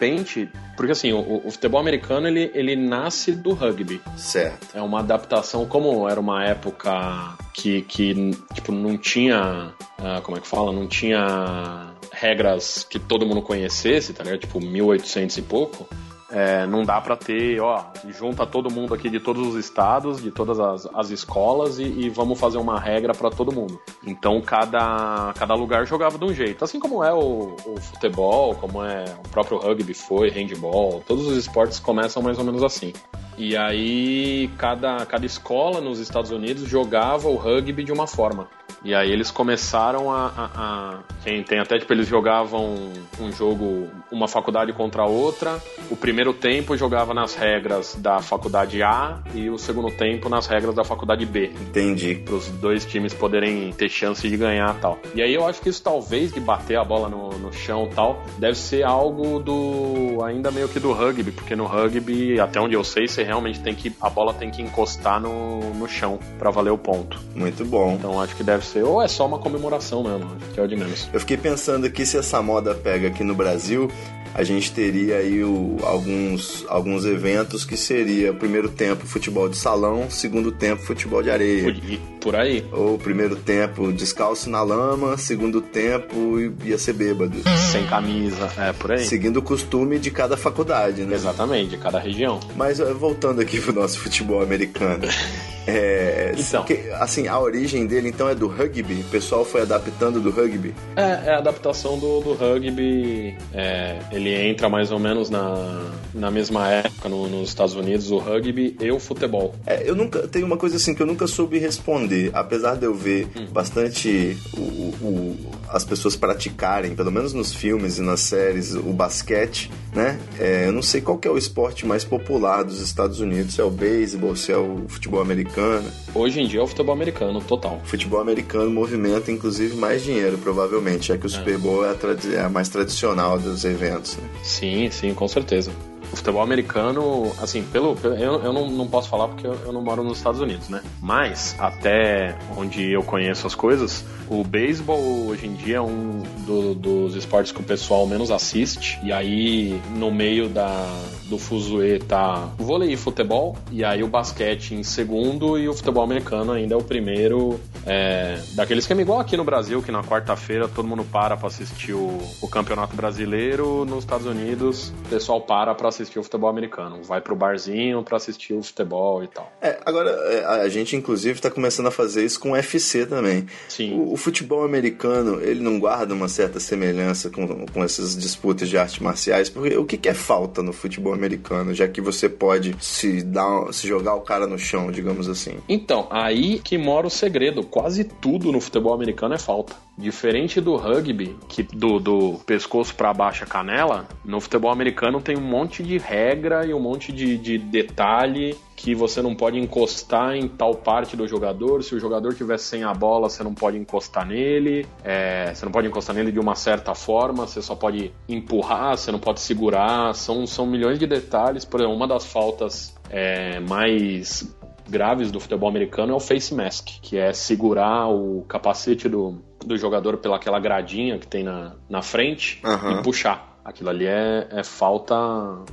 [0.76, 4.00] Porque assim, o, o, futebol americano ele, ele nasce do rugby.
[4.16, 4.68] Certo.
[4.74, 9.72] É uma adaptação, como era uma época que, que tipo, não tinha.
[9.98, 10.72] Uh, como é que fala?
[10.72, 14.40] Não tinha regras que todo mundo conhecesse, tá ligado?
[14.40, 15.88] Tipo, 1800 e pouco.
[16.30, 20.30] É, não dá para ter, ó, junta todo mundo aqui de todos os estados, de
[20.30, 23.80] todas as, as escolas e, e vamos fazer uma regra para todo mundo.
[24.06, 26.64] Então cada, cada lugar jogava de um jeito.
[26.64, 31.36] Assim como é o, o, futebol, como é o próprio rugby foi, handball, todos os
[31.36, 32.92] esportes começam mais ou menos assim.
[33.36, 38.48] E aí cada, cada escola nos Estados Unidos jogava o rugby de uma forma.
[38.82, 43.88] E aí eles começaram a, a, a, Quem tem até, tipo, eles jogavam um jogo,
[44.10, 45.60] uma faculdade contra a outra.
[45.90, 50.74] O primeiro tempo jogava nas regras da faculdade A e o segundo tempo nas regras
[50.74, 51.52] da faculdade B.
[51.60, 52.14] Entendi.
[52.24, 54.98] Para os dois times poderem ter chance de ganhar tal.
[55.14, 58.24] E aí eu acho que isso talvez de bater a bola no, no chão tal,
[58.38, 60.24] deve ser algo do.
[60.24, 63.74] ainda meio que do rugby, porque no rugby, até onde eu sei, você realmente tem
[63.74, 63.92] que.
[64.00, 67.20] a bola tem que encostar no, no chão para valer o ponto.
[67.34, 67.94] Muito bom.
[67.98, 70.76] Então acho que deve ser, ou é só uma comemoração mesmo, que é o de
[70.76, 71.08] menos.
[71.12, 73.90] Eu fiquei pensando aqui se essa moda pega aqui no Brasil,
[74.34, 80.08] a gente teria aí o, alguns, alguns eventos que seria primeiro tempo futebol de salão,
[80.10, 81.74] segundo tempo futebol de areia.
[82.20, 82.64] Por aí.
[82.72, 87.36] Ou primeiro tempo descalço na lama, segundo tempo ia ser bêbado.
[87.72, 89.04] Sem camisa, é por aí.
[89.04, 91.14] Seguindo o costume de cada faculdade, né?
[91.14, 92.38] Exatamente, de cada região.
[92.56, 95.04] Mas eh, voltando aqui pro nosso futebol americano.
[95.66, 96.64] É, Então.
[96.64, 98.94] que- assim, a origem dele então é do rugby.
[99.02, 100.74] O pessoal foi adaptando do rugby.
[100.96, 103.36] É, é a adaptação do, do rugby.
[103.52, 108.18] é, ele entra mais ou menos na, na mesma época no- nos Estados Unidos, o
[108.18, 109.54] rugby e o futebol.
[109.66, 112.94] É, eu nunca tem uma coisa assim que eu nunca soube responder, apesar de eu
[112.94, 115.36] ver bastante o, o-
[115.68, 120.18] as pessoas praticarem, pelo menos nos filmes e nas séries, o basquete, né?
[120.38, 123.60] É, eu não sei qual que é o esporte mais popular dos Estados Unidos, se
[123.60, 125.88] é o beisebol, se é o futebol americano.
[126.14, 127.80] Hoje em dia é o futebol americano, total.
[127.84, 131.96] O futebol americano movimenta inclusive mais dinheiro, provavelmente, já que o Super Bowl é a,
[132.36, 134.09] é a mais tradicional dos eventos.
[134.18, 134.28] Né?
[134.42, 135.72] Sim, sim, com certeza.
[136.20, 137.96] Futebol americano, assim, pelo.
[137.96, 140.68] pelo- eu eu não, não posso falar porque eu, eu não moro nos Estados Unidos,
[140.68, 140.82] né?
[141.00, 146.74] Mas, até onde eu conheço as coisas, o beisebol hoje em dia é um do-
[146.74, 148.98] dos esportes que o pessoal menos assiste.
[149.02, 150.86] E aí, no meio da,
[151.28, 153.56] do fuzuê tá vôlei e futebol.
[153.72, 157.58] E aí, o basquete em segundo e o futebol americano ainda é o primeiro.
[157.86, 161.94] É, daquele esquema igual aqui no Brasil, que na quarta-feira todo mundo para pra assistir
[161.94, 163.86] o, o Campeonato Brasileiro.
[163.86, 167.02] Nos Estados Unidos, o pessoal para pra assistir o futebol americano.
[167.02, 169.52] Vai pro barzinho pra assistir o futebol e tal.
[169.60, 173.46] É, agora, é, a gente inclusive está começando a fazer isso com o UFC também.
[173.68, 173.94] Sim.
[173.94, 178.76] O, o futebol americano, ele não guarda uma certa semelhança com, com essas disputas de
[178.76, 179.48] artes marciais?
[179.48, 183.72] Porque o que, que é falta no futebol americano, já que você pode se, dar,
[183.72, 185.58] se jogar o cara no chão, digamos assim?
[185.68, 187.62] Então, aí que mora o segredo.
[187.62, 189.74] Quase tudo no futebol americano é falta.
[190.00, 195.36] Diferente do rugby, que do, do pescoço para baixo a canela, no futebol americano tem
[195.36, 200.34] um monte de regra e um monte de, de detalhe que você não pode encostar
[200.34, 201.84] em tal parte do jogador.
[201.84, 204.86] Se o jogador tiver sem a bola, você não pode encostar nele.
[205.04, 207.46] É, você não pode encostar nele de uma certa forma.
[207.46, 210.14] Você só pode empurrar, você não pode segurar.
[210.14, 211.66] São, são milhões de detalhes.
[211.66, 214.50] Por exemplo, uma das faltas é, mais
[214.90, 219.76] graves do futebol americano é o face mask, que é segurar o capacete do, do
[219.78, 222.98] jogador pelaquela gradinha que tem na, na frente Aham.
[222.98, 223.49] e puxar.
[223.70, 225.14] Aquilo ali é, é falta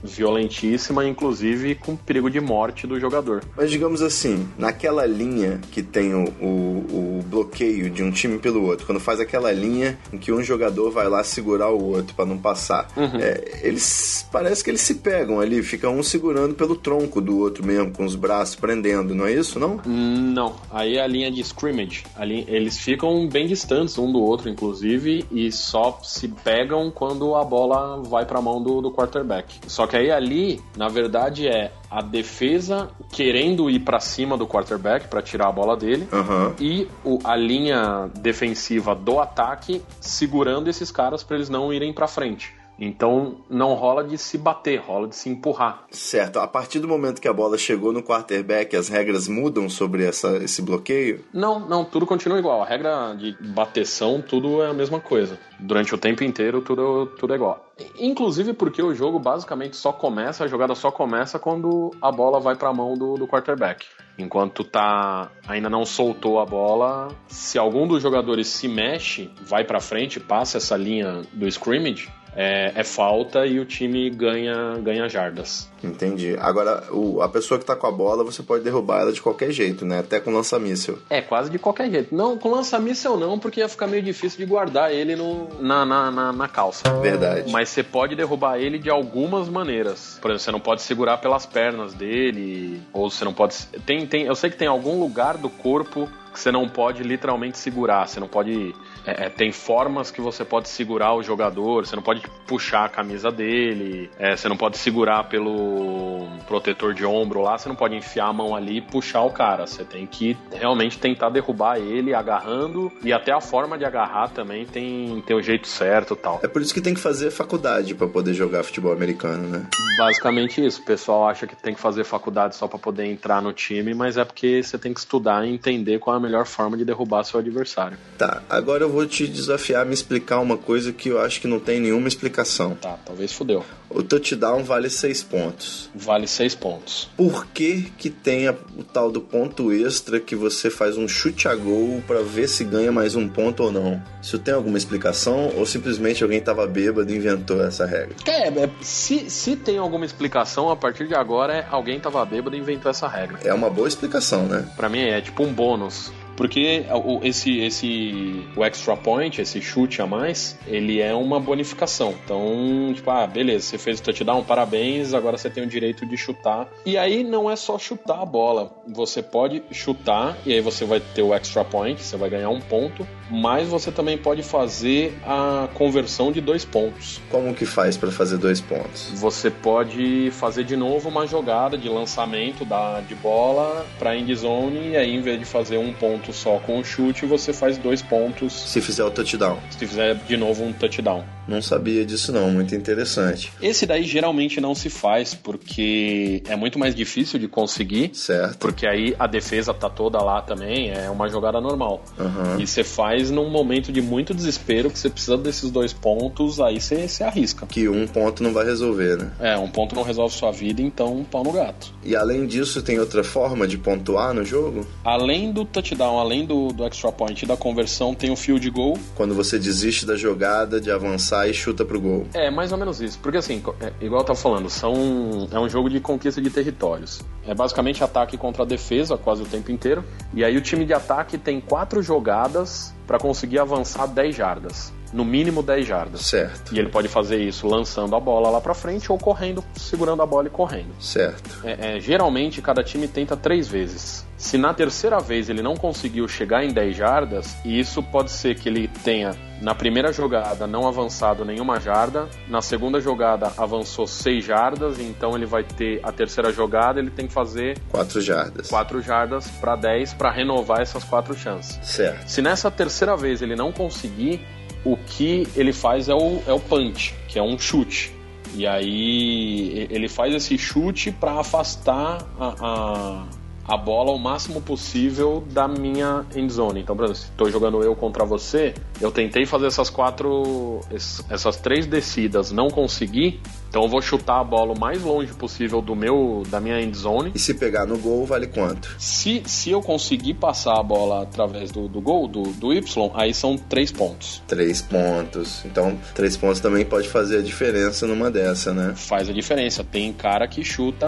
[0.04, 3.44] violentíssima, inclusive com perigo de morte do jogador.
[3.56, 8.64] Mas digamos assim, naquela linha que tem o, o, o bloqueio de um time pelo
[8.64, 12.26] outro, quando faz aquela linha em que um jogador vai lá segurar o outro para
[12.26, 12.88] não passar,
[13.20, 17.66] é, eles parece que eles se pegam ali, fica um segurando pelo tronco do outro
[17.66, 19.82] mesmo, com os braços prendendo, não é isso, não?
[19.84, 22.04] Não, aí é a linha de scrimmage.
[22.16, 27.44] Ali, eles ficam bem distantes um do outro, inclusive, e só se pegam quando a
[27.44, 29.60] bola vai para a mão do, do quarterback.
[29.68, 35.08] Só que aí ali, na verdade, é a defesa querendo ir para cima do quarterback
[35.08, 36.08] para tirar a bola dele.
[36.12, 36.54] Aham.
[36.60, 42.08] E o- a linha defensiva do ataque segurando esses caras para eles não irem para
[42.08, 42.54] frente.
[42.80, 45.86] Então não rola de se bater, rola de se empurrar.
[45.90, 50.06] Certo, a partir do momento que a bola chegou no quarterback, as regras mudam sobre
[50.06, 51.26] essa, esse bloqueio?
[51.34, 52.62] Não, não, tudo continua igual.
[52.62, 55.40] A regra de bateção, tudo é a mesma coisa.
[55.60, 57.66] Durante o tempo inteiro, tudo, tudo é igual.
[58.00, 62.56] Inclusive porque o jogo basicamente só começa, a jogada só começa quando a bola vai
[62.56, 63.86] pra mão do, do quarterback.
[64.18, 69.80] Enquanto tá ainda não soltou a bola, se algum dos jogadores se mexe, vai pra
[69.80, 72.10] frente, passa essa linha do scrimmage,
[72.40, 75.68] é, é falta e o time ganha, ganha jardas.
[75.84, 76.36] Entendi.
[76.40, 79.52] Agora, o- a pessoa que tá com a bola, você pode derrubar ela de qualquer
[79.52, 80.00] jeito, né?
[80.00, 81.00] Até com lança-míssel.
[81.10, 82.14] É, quase de qualquer jeito.
[82.16, 86.12] Não, com lança-míssel não, porque ia ficar meio difícil de guardar ele no, na, na,
[86.12, 86.88] na, na calça.
[87.02, 87.52] Verdade.
[87.52, 90.20] Mas você pode derrubar ele de algumas maneiras.
[90.22, 93.56] Por exemplo, você não pode segurar pelas pernas dele, ou você não pode.
[93.86, 97.58] Tem, tem, eu sei que tem algum lugar do corpo que você não pode literalmente
[97.58, 98.08] segurar.
[98.08, 98.76] Você não pode.
[99.08, 102.90] É, é, tem formas que você pode segurar o jogador, você não pode puxar a
[102.90, 107.96] camisa dele, é, você não pode segurar pelo protetor de ombro lá, você não pode
[107.96, 109.66] enfiar a mão ali e puxar o cara.
[109.66, 114.66] Você tem que realmente tentar derrubar ele agarrando, e até a forma de agarrar também
[114.66, 116.40] tem, tem o jeito certo e tal.
[116.44, 119.66] É por isso que tem que fazer faculdade pra poder jogar futebol americano, né?
[119.98, 120.82] Basicamente isso.
[120.82, 124.18] O pessoal acha que tem que fazer faculdade só pra poder entrar no time, mas
[124.18, 127.24] é porque você tem que estudar e entender qual é a melhor forma de derrubar
[127.24, 127.98] seu adversário.
[128.18, 131.48] Tá, agora eu vou te desafiar a me explicar uma coisa que eu acho que
[131.48, 132.76] não tem nenhuma explicação.
[132.76, 133.64] Tá, talvez fudeu.
[133.90, 135.90] O touchdown vale 6 pontos.
[135.96, 137.10] Vale 6 pontos.
[137.16, 141.56] Por que que tem o tal do ponto extra que você faz um chute a
[141.56, 144.02] gol pra ver se ganha mais um ponto ou não?
[144.22, 148.16] Isso tem alguma explicação ou simplesmente alguém tava bêbado e inventou essa regra?
[148.26, 152.56] É, é, se, se tem alguma explicação, a partir de agora é alguém tava bêbado
[152.56, 153.40] e inventou essa regra.
[153.44, 154.70] É uma boa explicação, né?
[154.76, 156.12] Pra mim é tipo um bônus.
[156.38, 156.86] Porque
[157.24, 162.14] esse, esse o extra point, esse chute a mais, ele é uma bonificação.
[162.24, 166.16] Então, tipo, ah, beleza, você fez o touchdown, parabéns, agora você tem o direito de
[166.16, 166.70] chutar.
[166.86, 168.72] E aí não é só chutar a bola.
[168.88, 172.62] Você pode chutar, e aí você vai ter o extra point, você vai ganhar um
[172.62, 177.20] ponto, mas você também pode fazer a conversão de dois pontos.
[177.30, 179.10] Como que faz pra fazer dois pontos?
[179.16, 184.92] Você pode fazer de novo uma jogada de lançamento da, de bola para end zone
[184.92, 188.02] e aí em vez de fazer um ponto só com o chute, você faz dois
[188.02, 189.58] pontos Se fizer o touchdown.
[189.70, 191.24] se fizer de novo um touchdown.
[191.48, 193.52] Não sabia disso não, muito interessante.
[193.62, 198.58] Esse daí geralmente não se faz porque é muito mais difícil de conseguir, Certo.
[198.58, 202.04] porque aí a defesa tá toda lá também, é uma jogada normal.
[202.20, 202.58] Aham.
[202.60, 206.80] E você faz num momento de muito desespero que você precisa desses dois pontos, aí
[206.82, 207.66] você, você arrisca.
[207.66, 209.32] Que um ponto não vai resolver, né?
[209.40, 211.94] É, um ponto não resolve sua vida, então pau no gato.
[212.04, 214.86] E além disso, tem outra forma de pontuar no jogo?
[215.04, 218.98] Além do touchdown, além do, do extra point e da conversão, tem o field goal.
[219.16, 222.26] Quando você desiste da jogada, de avançar e chuta pro gol.
[222.34, 223.20] É mais ou menos isso.
[223.20, 227.22] Porque assim, é, igual eu tava falando, são, é um jogo de conquista de territórios.
[227.46, 230.04] É basicamente ataque contra defesa quase o tempo inteiro.
[230.34, 234.94] E aí o time de ataque tem quatro jogadas para conseguir avançar 10 jardas.
[235.14, 236.22] No mínimo 10 jardas.
[236.22, 240.22] Certo, E ele pode fazer isso lançando a bola lá pra frente ou correndo, segurando
[240.22, 240.94] a bola e correndo.
[241.00, 241.62] certo.
[241.64, 244.26] É, é, geralmente cada time tenta três vezes.
[244.38, 248.56] Se na terceira vez ele não conseguiu chegar em 10 jardas, e isso pode ser
[248.56, 254.46] que ele tenha na primeira jogada não avançado nenhuma jarda, na segunda jogada avançou 6
[254.46, 258.68] jardas, então ele vai ter a terceira jogada, ele tem que fazer Quatro jardas.
[258.70, 261.80] 4 jardas para 10 para renovar essas quatro chances.
[261.82, 262.28] Certo.
[262.28, 264.46] Se nessa terceira vez ele não conseguir,
[264.94, 268.12] o que ele faz é o, é o punch, que é um chute.
[268.56, 275.44] E aí ele faz esse chute para afastar a, a, a bola o máximo possível
[275.52, 276.80] da minha endzone.
[276.80, 281.24] Então, por exemplo, se estou jogando eu contra você, eu tentei fazer essas quatro, es-
[281.30, 283.40] essas três descidas, não consegui.
[283.70, 287.32] Então eu vou chutar a bola o mais longe possível do meu, da minha endzone.
[287.36, 288.96] E se pegar no gol, vale quanto?
[288.98, 293.34] Se, se eu conseguir passar a bola através do, do gol, do, do Y, aí
[293.34, 294.42] são três pontos.
[294.48, 295.64] Três pontos.
[295.66, 298.94] Então, três pontos também pode fazer a diferença numa dessa, né?
[298.96, 299.84] Faz a diferença.
[299.84, 301.08] Tem cara que chuta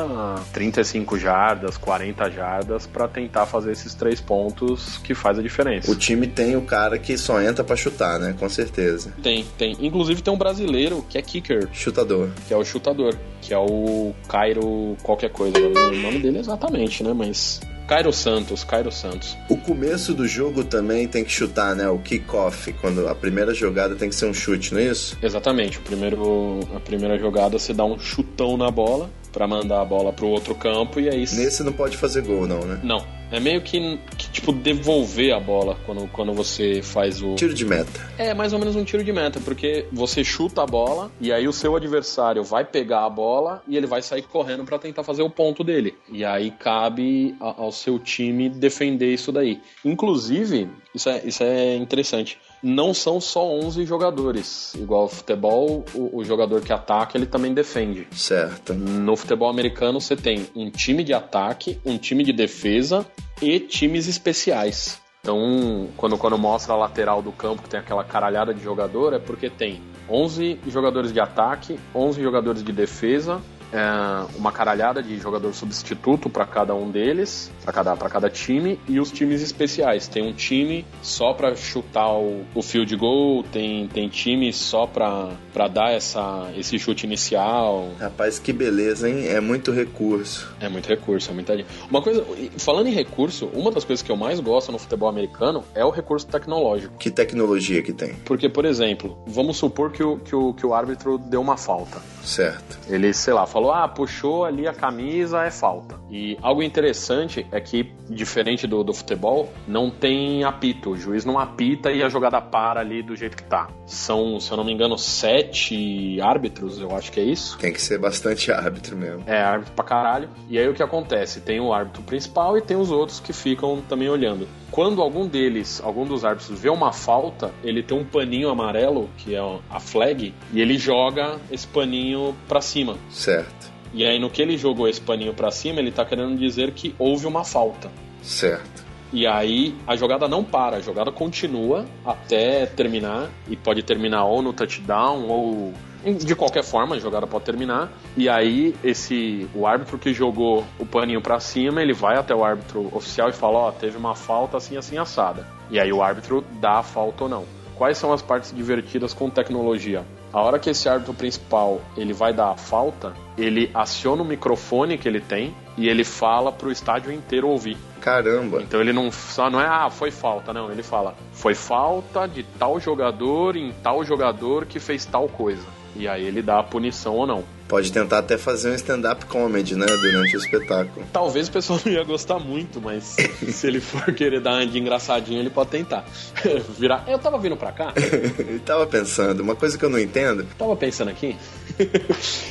[0.54, 5.91] 35 jardas, 40 jardas pra tentar fazer esses três pontos que faz a diferença.
[5.91, 8.36] O time tem o cara que só entra pra chutar, né?
[8.38, 9.13] Com certeza.
[9.22, 9.78] Tem, tem.
[9.80, 12.30] Inclusive tem um brasileiro que é kicker, Chutador.
[12.50, 15.56] Que é o chutador, que é o Cairo qualquer coisa.
[15.56, 17.14] Eu não lembro o nome dele exatamente, né?
[17.14, 17.62] Mas.
[17.88, 19.38] Cairo Santos, Cairo Santos.
[19.48, 21.88] O começo do jogo também tem que chutar, né?
[21.90, 25.16] O kickoff, quando a primeira jogada tem que ser um chute, não é isso?
[25.22, 25.78] Exatamente.
[25.78, 30.12] O primeiro, a primeira jogada você dá um chutão na bola pra mandar a bola
[30.12, 31.20] pro outro campo e aí.
[31.20, 32.80] Nesse não pode fazer gol, não, né?
[32.84, 33.06] Não.
[33.32, 37.36] É meio que, que, tipo devolver a bola quando, quando você faz o.
[37.36, 38.10] Tiro de meta.
[38.18, 41.48] É mais ou menos um tiro de meta, porque você chuta a bola e aí
[41.48, 45.22] o seu adversário vai pegar a bola e ele vai sair correndo pra tentar fazer
[45.22, 45.96] o ponto dele.
[46.12, 49.62] E aí cabe a- ao seu time defender isso daí.
[49.86, 52.38] Inclusive, isso é, isso é interessante.
[52.62, 54.74] Não são só 11 jogadores.
[54.76, 58.08] Igual o futebol, o, o jogador que ataca, ele também defende.
[58.12, 58.74] Certo.
[58.74, 63.06] No futebol americano você tem um time de ataque, um time de defesa
[63.41, 65.00] e times especiais.
[65.22, 69.19] Então, quando, quando mostra a lateral do campo que tem aquela caralhada de jogador, é
[69.19, 75.53] porque tem 11 jogadores de ataque, 11 jogadores de defesa, é, uma caralhada de jogador
[75.53, 80.08] substituto para cada um deles, para cada, pra cada time, e os times especiais.
[80.08, 85.67] Tem um time só para chutar o, o field goal, tem, tem time só para
[85.67, 87.89] dar essa, esse chute inicial.
[87.99, 89.27] Rapaz, que beleza, hein?
[89.27, 90.51] É muito recurso.
[90.60, 91.65] É muito recurso, é muita.
[91.89, 92.25] Uma coisa,
[92.58, 95.89] falando em recurso, uma das coisas que eu mais gosto no futebol americano é o
[95.89, 96.97] recurso tecnológico.
[96.97, 98.15] Que tecnologia que tem?
[98.25, 101.99] Porque, por exemplo, vamos supor que o, que o, que o árbitro deu uma falta.
[102.23, 102.79] Certo.
[102.88, 106.00] Ele, sei lá, faltou falou: ah, puxou ali a camisa, é falta.
[106.10, 110.91] E algo interessante é que, diferente do, do futebol, não tem apito.
[110.91, 113.69] O juiz não apita e a jogada para ali do jeito que tá.
[113.86, 117.58] São, se eu não me engano, sete árbitros, eu acho que é isso.
[117.58, 119.24] Tem que ser bastante árbitro mesmo.
[119.28, 120.30] É, árbitro pra caralho.
[120.48, 121.41] E aí o que acontece?
[121.41, 124.48] Tem o árbitro principal e tem os outros que ficam também olhando.
[124.72, 129.36] Quando algum deles, algum dos árbitros vê uma falta, ele tem um paninho amarelo, que
[129.36, 132.95] é a flag, e ele joga esse paninho pra cima.
[133.10, 133.49] Certo,
[133.93, 136.95] E aí no que ele jogou esse paninho pra cima, ele tá querendo dizer que
[136.97, 137.89] houve uma falta.
[138.21, 138.89] certo.
[139.12, 144.41] E aí a jogada não para, a jogada continua até terminar e pode terminar ou
[144.43, 147.91] no touchdown ou de qualquer forma a jogada pode terminar.
[148.16, 152.43] E aí esse o árbitro que jogou o paninho pra cima, ele vai até o
[152.43, 155.45] árbitro oficial e fala: "Ó, teve uma falta assim assim assada".
[155.72, 157.45] E aí o árbitro dá a falta ou não.
[157.76, 160.05] Quais são as partes divertidas com tecnologia?
[160.32, 164.97] A hora que esse árbitro principal ele vai dar a falta, ele aciona o microfone
[164.97, 167.77] que ele tem e ele fala pro estádio inteiro ouvir.
[167.99, 168.61] Caramba.
[168.61, 172.43] Então ele não só não é ah, foi falta, não, ele fala, foi falta de
[172.43, 175.65] tal jogador em tal jogador que fez tal coisa.
[175.95, 177.43] E aí ele dá a punição ou não.
[177.70, 179.86] Pode tentar até fazer um stand-up comedy, né?
[179.86, 181.05] Durante o espetáculo.
[181.13, 183.15] Talvez o pessoal não ia gostar muito, mas
[183.47, 186.03] se ele for querer dar uma de engraçadinho, ele pode tentar.
[186.78, 187.05] Virar.
[187.07, 187.93] Eu tava vindo pra cá,
[188.39, 190.45] Eu tava pensando, uma coisa que eu não entendo.
[190.57, 191.36] tava pensando aqui.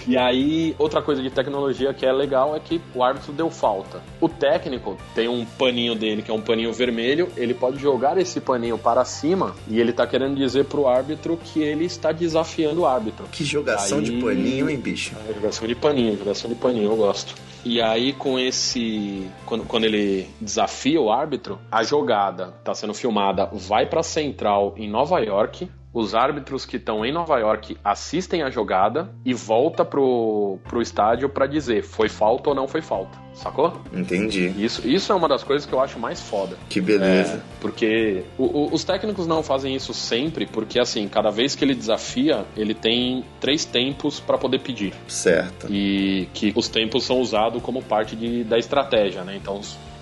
[0.06, 4.00] e aí, outra coisa de tecnologia que é legal é que o árbitro deu falta.
[4.20, 8.40] O técnico tem um paninho dele, que é um paninho vermelho, ele pode jogar esse
[8.40, 12.86] paninho para cima e ele tá querendo dizer pro árbitro que ele está desafiando o
[12.86, 13.26] árbitro.
[13.32, 15.07] Que jogação Aí- de paninho, hein, bicho?
[15.28, 17.34] É, jogação de paninho, jogação de paninho, eu gosto.
[17.64, 19.28] E aí, com esse.
[19.44, 24.88] Quando, quando ele desafia o árbitro, a jogada tá sendo filmada, vai pra central em
[24.88, 25.68] Nova York.
[25.98, 31.28] Os árbitros que estão em Nova York assistem a jogada e volta pro, pro estádio
[31.28, 33.18] pra dizer foi falta ou não foi falta.
[33.34, 33.72] Sacou?
[33.92, 34.46] Entendi.
[34.56, 36.56] Isso, isso é uma das coisas que eu acho mais foda.
[36.68, 37.34] Que beleza.
[37.34, 41.64] É, porque o- o- os técnicos não fazem isso sempre, porque assim, cada vez que
[41.64, 44.92] ele desafia, ele tem três tempos pra poder pedir.
[45.08, 45.66] Certo.
[45.68, 49.34] E que os tempos são usados como parte de, da estratégia, né?
[49.36, 49.60] Então,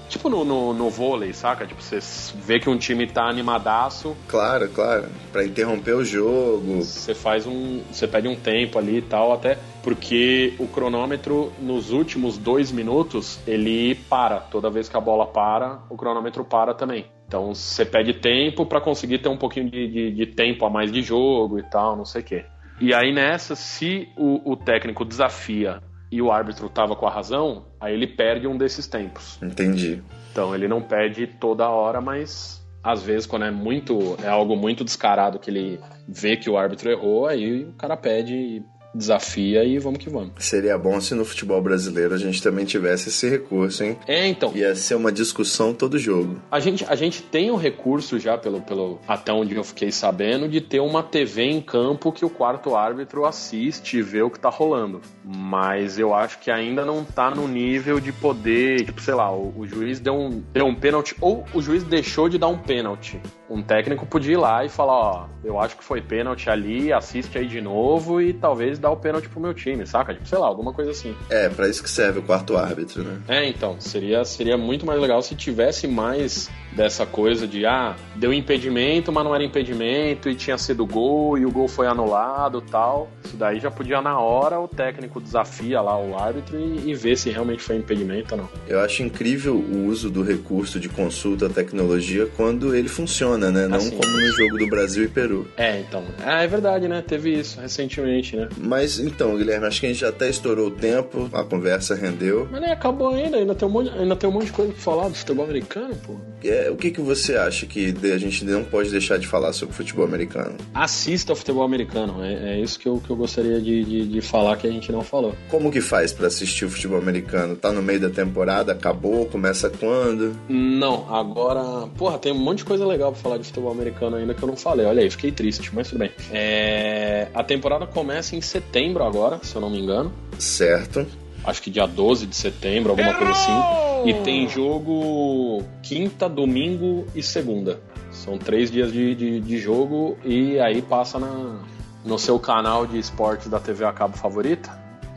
[0.09, 1.67] tipo no, no, no vôlei, saca?
[1.67, 1.99] Tipo, você
[2.35, 5.07] vê que um time tá animadaço, Claro, claro.
[5.33, 6.83] Pra interromper o jogo.
[6.83, 7.83] você faz um.
[7.91, 13.39] Você pede um tempo ali e tal, até porque o cronômetro nos últimos dois minutos
[13.47, 14.41] ele para.
[14.41, 17.07] Toda vez que a bola para, o cronômetro para também.
[17.27, 20.93] Então você pede tempo pra conseguir ter um pouquinho de, de, de tempo a mais
[20.93, 22.45] de jogo e tal, não sei o quê.
[22.81, 25.81] E aí nessa, se o, o técnico desafia
[26.11, 29.39] e o árbitro tava com a razão, aí ele perde um desses tempos.
[29.43, 30.03] Entendi.
[30.31, 34.85] Então ele não perde toda hora, mas às vezes quando é muito é algo muito
[34.85, 38.63] descarado que ele vê que o árbitro errou, aí o cara pede,
[38.97, 40.33] desafia e vamos que vamos.
[40.39, 43.97] Seria bom se no futebol brasileiro a gente também tivesse esse recurso, hein?
[44.07, 46.41] É, então, Ia ser uma discussão todo jogo.
[46.51, 50.49] a gente, a gente tem o recurso já, pelo, pelo até onde eu fiquei sabendo,
[50.49, 54.39] de ter uma TV em campo que o quarto árbitro assiste e vê o que
[54.39, 55.01] tá rolando.
[55.25, 59.53] Mas eu acho que ainda não tá no nível de poder, tipo, sei lá, o,
[59.57, 63.21] o juiz deu um, deu um pênalti, ou o juiz deixou de dar um pênalti.
[63.49, 67.39] Um técnico podia ir lá e falar, ó, eu acho que foi pênalti ali, assiste
[67.39, 70.15] aí de novo e talvez dá o pênalti pro meu time, saca?
[70.15, 71.15] Tipo, sei lá, alguma coisa assim.
[71.29, 73.21] É, pra isso que serve o quarto árbitro, né?
[73.27, 78.33] É, então, seria, seria muito mais legal se tivesse mais dessa coisa de, ah, deu
[78.33, 83.09] impedimento, mas não era impedimento, e tinha sido gol, e o gol foi anulado tal.
[83.25, 87.17] Isso daí já podia, na hora, o técnico desafia lá o árbitro e, e ver
[87.17, 88.49] se realmente foi impedimento ou não.
[88.69, 93.67] Eu acho incrível o uso do recurso de consulta à tecnologia quando ele funciona, né?
[93.67, 93.97] Não Assim.
[93.97, 95.49] como no jogo do Brasil e Peru.
[95.57, 96.05] É, então.
[96.25, 97.03] Ah, é verdade, né?
[97.07, 98.49] Teve isso recentemente, né?
[98.59, 102.49] Mas então, Guilherme, acho que a gente já até estourou o tempo, a conversa rendeu.
[102.51, 104.81] Mas nem acabou ainda, ainda tem um monte, ainda tem um monte de coisa pra
[104.81, 106.15] falar do futebol americano, pô.
[106.45, 109.75] É, o que, que você acha que a gente não pode deixar de falar sobre
[109.75, 110.57] futebol americano?
[110.75, 114.21] Assista ao futebol americano, é, é isso que eu, que eu gostaria de, de, de
[114.21, 115.35] falar que a gente não falou.
[115.49, 117.57] Como que faz pra assistir o futebol americano?
[117.57, 120.37] Tá no meio da temporada, acabou, começa quando?
[120.49, 121.89] Não, agora.
[121.97, 124.49] Porra, tem um monte de coisa legal pra falar de futebol americano ainda que eu
[124.49, 124.87] não falei.
[124.87, 126.11] Olha aí, fiquei triste, mas tudo bem.
[126.31, 130.11] É, A temporada começa em setembro agora, se eu não me engano.
[130.39, 131.07] Certo.
[131.45, 134.09] Acho que dia 12 de setembro, alguma coisa assim.
[134.09, 137.81] E tem jogo quinta, domingo e segunda.
[138.11, 141.61] São três dias de, de, de jogo e aí passa na,
[142.05, 144.71] no seu canal de esportes da TV a cabo favorita.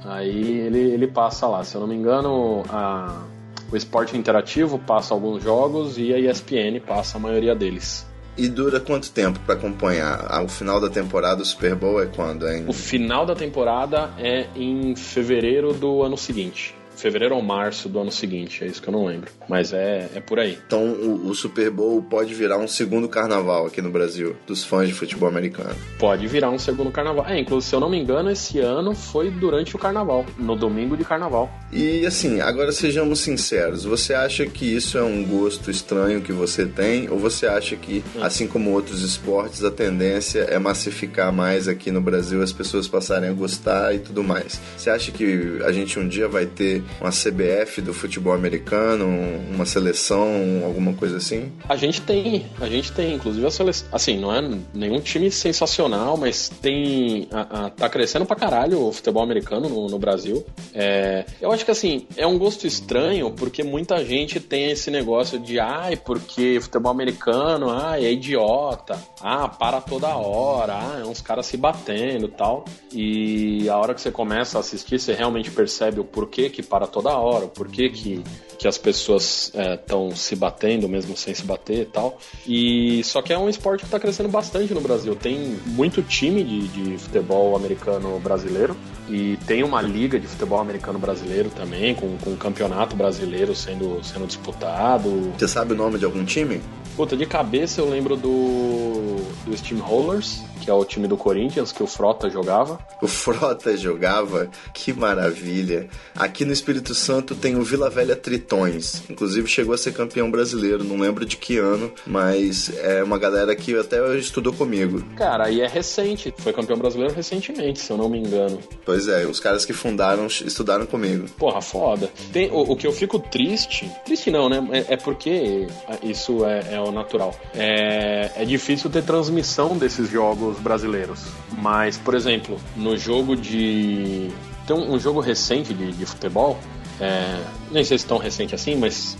[0.04, 1.64] Aí ele, ele passa lá.
[1.64, 3.24] Se eu não me engano, a,
[3.72, 8.09] o esporte interativo passa alguns jogos e a ESPN passa a maioria deles.
[8.40, 10.26] E dura quanto tempo pra acompanhar?
[10.30, 12.64] Ah, O final da temporada, o Super Bowl é quando, hein?
[12.70, 16.74] O final da temporada é em fevereiro do ano seguinte.
[17.00, 19.32] Fevereiro ou março do ano seguinte, é isso que eu não lembro.
[19.47, 20.58] Mas é, é por aí.
[20.68, 24.88] Então o, o Super Bowl pode virar um segundo carnaval aqui no Brasil, dos fãs
[24.88, 25.76] de futebol americano.
[25.97, 27.26] Pode virar um segundo carnaval.
[27.26, 30.97] É, inclusive, se eu não me engano, esse ano foi durante o carnaval, no domingo
[30.97, 31.50] de carnaval.
[31.72, 36.66] E assim, agora sejamos sinceros, você acha que isso é um gosto estranho que você
[36.66, 37.10] tem?
[37.10, 42.02] Ou você acha que, assim como outros esportes, a tendência é massificar mais aqui no
[42.02, 44.60] Brasil, as pessoas passarem a gostar e tudo mais?
[44.76, 49.06] Você acha que a gente um dia vai ter uma CBF do futebol americano,
[49.54, 51.52] uma seleção, alguma coisa assim?
[51.68, 53.88] A gente tem, a gente tem, inclusive a seleção.
[53.92, 54.42] Assim, não é
[54.74, 57.28] nenhum time sensacional, mas tem.
[57.32, 60.46] A, a- tá crescendo pra caralho o futebol americano no, no Brasil.
[60.74, 65.40] É, eu acho que assim, é um gosto estranho, porque muita gente tem esse negócio
[65.40, 71.22] de ai, porque futebol americano, ai, é idiota, ah, para toda hora, ah, é uns
[71.22, 72.66] caras se batendo tal.
[72.92, 76.79] E a hora que você começa a assistir, você realmente percebe o porquê que para
[76.88, 78.24] toda hora, o porquê que,
[78.58, 82.18] que as pessoas estão se batendo mesmo sem se bater e tal.
[82.48, 85.16] E só que é um esporte que está crescendo bastante no Brasil.
[85.16, 88.76] Tem muito time de, de futebol americano brasileiro
[89.10, 94.04] e tem uma liga de futebol americano brasileiro também, com, com um campeonato brasileiro sendo,
[94.04, 95.32] sendo disputado.
[95.38, 96.62] Você sabe o nome de algum time?
[96.96, 99.16] Puta, de cabeça eu lembro do,
[99.46, 102.80] do Steamrollers, que é o time do Corinthians, que o Frota jogava.
[103.01, 105.88] O Frota jogava, que maravilha.
[106.16, 109.03] Aqui no Espírito Santo tem o Vila Velha Tritões.
[109.10, 113.55] Inclusive chegou a ser campeão brasileiro, não lembro de que ano, mas é uma galera
[113.55, 115.03] que até estudou comigo.
[115.16, 118.60] Cara, e é recente, foi campeão brasileiro recentemente, se eu não me engano.
[118.86, 121.28] Pois é, os caras que fundaram estudaram comigo.
[121.38, 122.12] Porra, foda.
[122.32, 124.68] Tem, o, o que eu fico triste, triste não, né?
[124.72, 125.68] É, é porque
[126.03, 127.34] isso é, é o natural.
[127.53, 131.26] É, é difícil ter transmissão desses jogos brasileiros.
[131.58, 134.30] Mas, por exemplo, no jogo de.
[134.66, 136.60] Tem um, um jogo recente de, de futebol,
[137.00, 137.41] é,
[137.72, 139.18] nem sei se tão recente assim, mas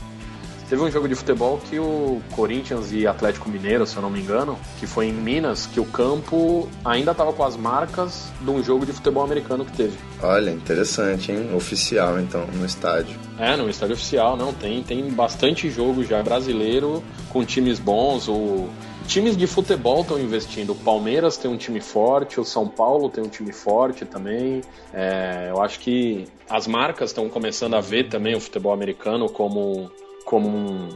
[0.70, 4.20] Teve um jogo de futebol que o Corinthians e Atlético Mineiro, se eu não me
[4.20, 8.64] engano, que foi em Minas, que o campo ainda estava com as marcas de um
[8.64, 9.98] jogo de futebol americano que teve.
[10.22, 11.56] Olha, interessante, hein?
[11.56, 13.18] Oficial, então, no estádio.
[13.40, 14.54] É, no estádio oficial, não.
[14.54, 18.28] Tem, tem bastante jogo já brasileiro com times bons.
[18.28, 18.70] O...
[19.08, 20.74] Times de futebol estão investindo.
[20.74, 24.62] O Palmeiras tem um time forte, o São Paulo tem um time forte também.
[24.94, 29.90] É, eu acho que as marcas estão começando a ver também o futebol americano como
[30.30, 30.90] como um,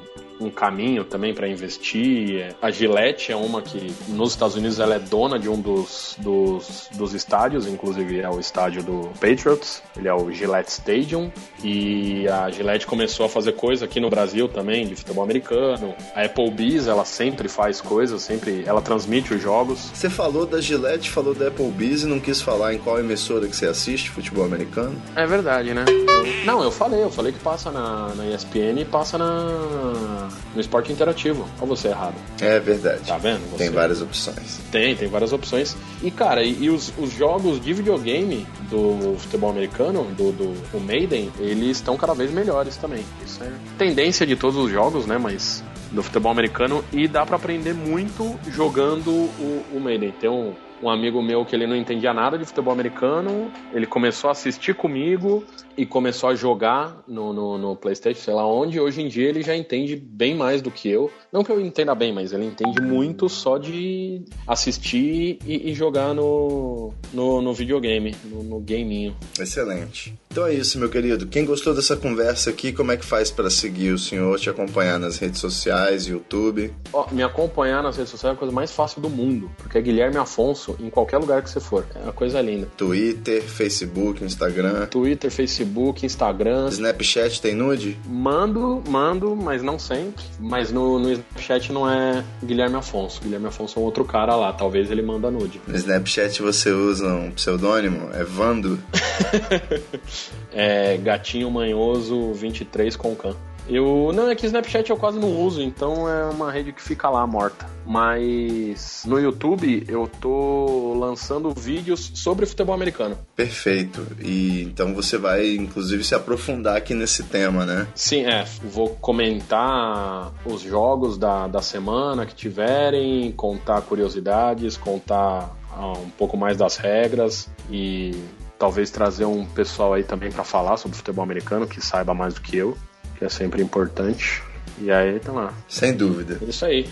[0.43, 2.55] um caminho também para investir.
[2.61, 6.87] A Gillette é uma que nos Estados Unidos ela é dona de um dos, dos,
[6.93, 11.31] dos estádios, inclusive é o estádio do Patriots, ele é o Gillette Stadium.
[11.63, 15.93] E a Gillette começou a fazer coisa aqui no Brasil também, de futebol americano.
[16.15, 19.91] A Applebee's, ela sempre faz coisas, sempre ela transmite os jogos.
[19.93, 23.55] Você falou da Gillette, falou da Applebee's e não quis falar em qual emissora que
[23.55, 24.95] você assiste futebol americano?
[25.15, 25.85] É verdade, né?
[25.87, 30.61] Eu- não, eu falei, eu falei que passa na, na ESPN e passa na, no
[30.61, 31.47] esporte interativo.
[31.59, 32.15] Olha você errado.
[32.41, 33.07] É verdade.
[33.07, 33.41] Tá vendo?
[33.51, 34.59] Você- Tem várias opções.
[34.71, 35.75] Tem, tem várias opções.
[36.01, 40.79] E, cara, e, e os, os jogos de videogame do futebol americano, do, do o
[40.79, 43.03] Maiden, eles estão cada vez melhores também.
[43.25, 45.17] Isso é tendência de todos os jogos, né?
[45.17, 46.84] Mas do futebol americano.
[46.91, 50.11] E dá pra aprender muito jogando o, o Maiden.
[50.19, 50.53] Tem um,
[50.84, 54.75] um amigo meu que ele não entendia nada de futebol americano, ele começou a assistir
[54.75, 55.43] comigo
[55.77, 58.79] e começou a jogar no, no, no PlayStation, sei lá onde.
[58.79, 61.09] Hoje em dia ele já entende bem mais do que eu.
[61.31, 66.13] Não que eu entenda bem, mas ele entende muito só de assistir e, e jogar
[66.13, 69.15] no, no, no videogame, no, no gaminho.
[69.39, 70.13] Excelente.
[70.29, 71.27] Então é isso, meu querido.
[71.27, 74.99] Quem gostou dessa conversa aqui, como é que faz para seguir o senhor, te acompanhar
[74.99, 76.73] nas redes sociais, YouTube?
[76.91, 79.81] Ó, me acompanhar nas redes sociais é a coisa mais fácil do mundo, porque é
[79.81, 81.86] Guilherme Afonso em qualquer lugar que você for.
[81.95, 82.67] É uma coisa linda.
[82.78, 84.86] Twitter, Facebook, Instagram.
[84.88, 86.67] Twitter, Facebook, Instagram.
[86.69, 87.97] Snapchat tem nude?
[88.05, 90.24] Mando, mando, mas não sempre.
[90.39, 93.21] Mas no, no Snapchat não é Guilherme Afonso.
[93.21, 94.53] Guilherme Afonso é um outro cara lá.
[94.53, 95.61] Talvez ele manda nude.
[95.67, 98.09] No Snapchat você usa um pseudônimo?
[98.13, 98.80] É Vando?
[100.55, 103.36] É Gatinho Manhoso 23 com can.
[103.68, 104.11] Eu.
[104.14, 107.26] Não, é que Snapchat eu quase não uso, então é uma rede que fica lá
[107.26, 107.66] morta.
[107.86, 113.18] Mas no YouTube eu tô lançando vídeos sobre futebol americano.
[113.36, 114.05] Perfeito.
[114.22, 117.88] E então você vai, inclusive, se aprofundar aqui nesse tema, né?
[117.95, 118.45] Sim, é.
[118.64, 126.38] Vou comentar os jogos da, da semana que tiverem, contar curiosidades, contar ah, um pouco
[126.38, 128.14] mais das regras e
[128.57, 132.41] talvez trazer um pessoal aí também para falar sobre futebol americano que saiba mais do
[132.41, 132.78] que eu,
[133.24, 134.43] que é sempre importante.
[134.80, 135.53] E aí, tá lá.
[135.69, 136.38] Sem dúvida.
[136.41, 136.89] É isso aí.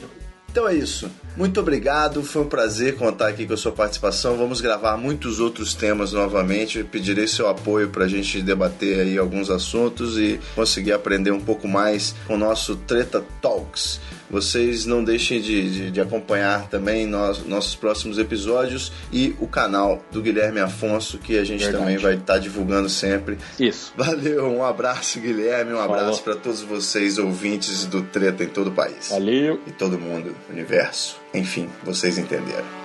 [0.49, 1.09] Então é isso.
[1.38, 4.38] Muito obrigado, foi um prazer contar aqui com a sua participação.
[4.38, 6.84] Vamos gravar muitos outros temas novamente.
[6.84, 11.69] Pedirei seu apoio para a gente debater aí alguns assuntos e conseguir aprender um pouco
[11.69, 14.01] mais com o nosso Treta Talks.
[14.32, 20.01] Vocês não deixem de, de, de acompanhar também nós, nossos próximos episódios e o canal
[20.09, 21.84] do Guilherme Afonso, que a gente Verdade.
[21.84, 23.38] também vai estar divulgando sempre.
[23.59, 23.93] Isso.
[23.97, 25.95] Valeu, um abraço, Guilherme, um Falou.
[25.95, 29.09] abraço para todos vocês, ouvintes do Treta em todo o país.
[29.09, 29.59] Valeu.
[29.67, 31.19] E todo mundo, universo.
[31.34, 32.82] Enfim, vocês entenderam.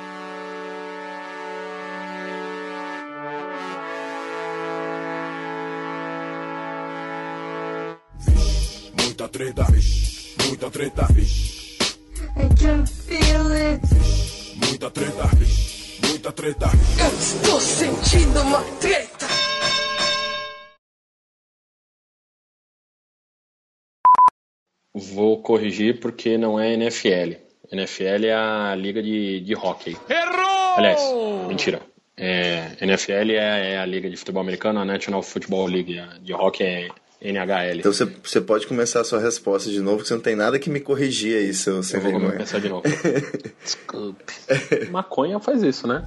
[9.03, 10.16] Muita treta, vixe,
[10.49, 11.77] muita treta, vixe,
[12.37, 13.83] I can feel it.
[14.57, 16.67] muita treta, vixe, muita treta.
[17.01, 19.27] Eu estou sentindo uma treta.
[24.95, 27.35] Vou corrigir porque não é NFL.
[27.73, 29.97] NFL é a liga de, de hockey.
[30.09, 30.77] Errou!
[30.77, 31.01] Aliás,
[31.49, 31.83] mentira.
[32.17, 35.99] É, NFL é, é a liga de futebol americano, a National Football League.
[35.99, 36.89] A de hockey é
[37.29, 37.79] NHL.
[37.81, 40.59] Então você, você pode começar a sua resposta de novo, que você não tem nada
[40.59, 42.33] que me corrigir aí, seu sem Eu vou vergonha.
[42.35, 42.83] começar de novo.
[43.63, 44.25] Desculpe.
[44.91, 46.05] Maconha faz isso, né?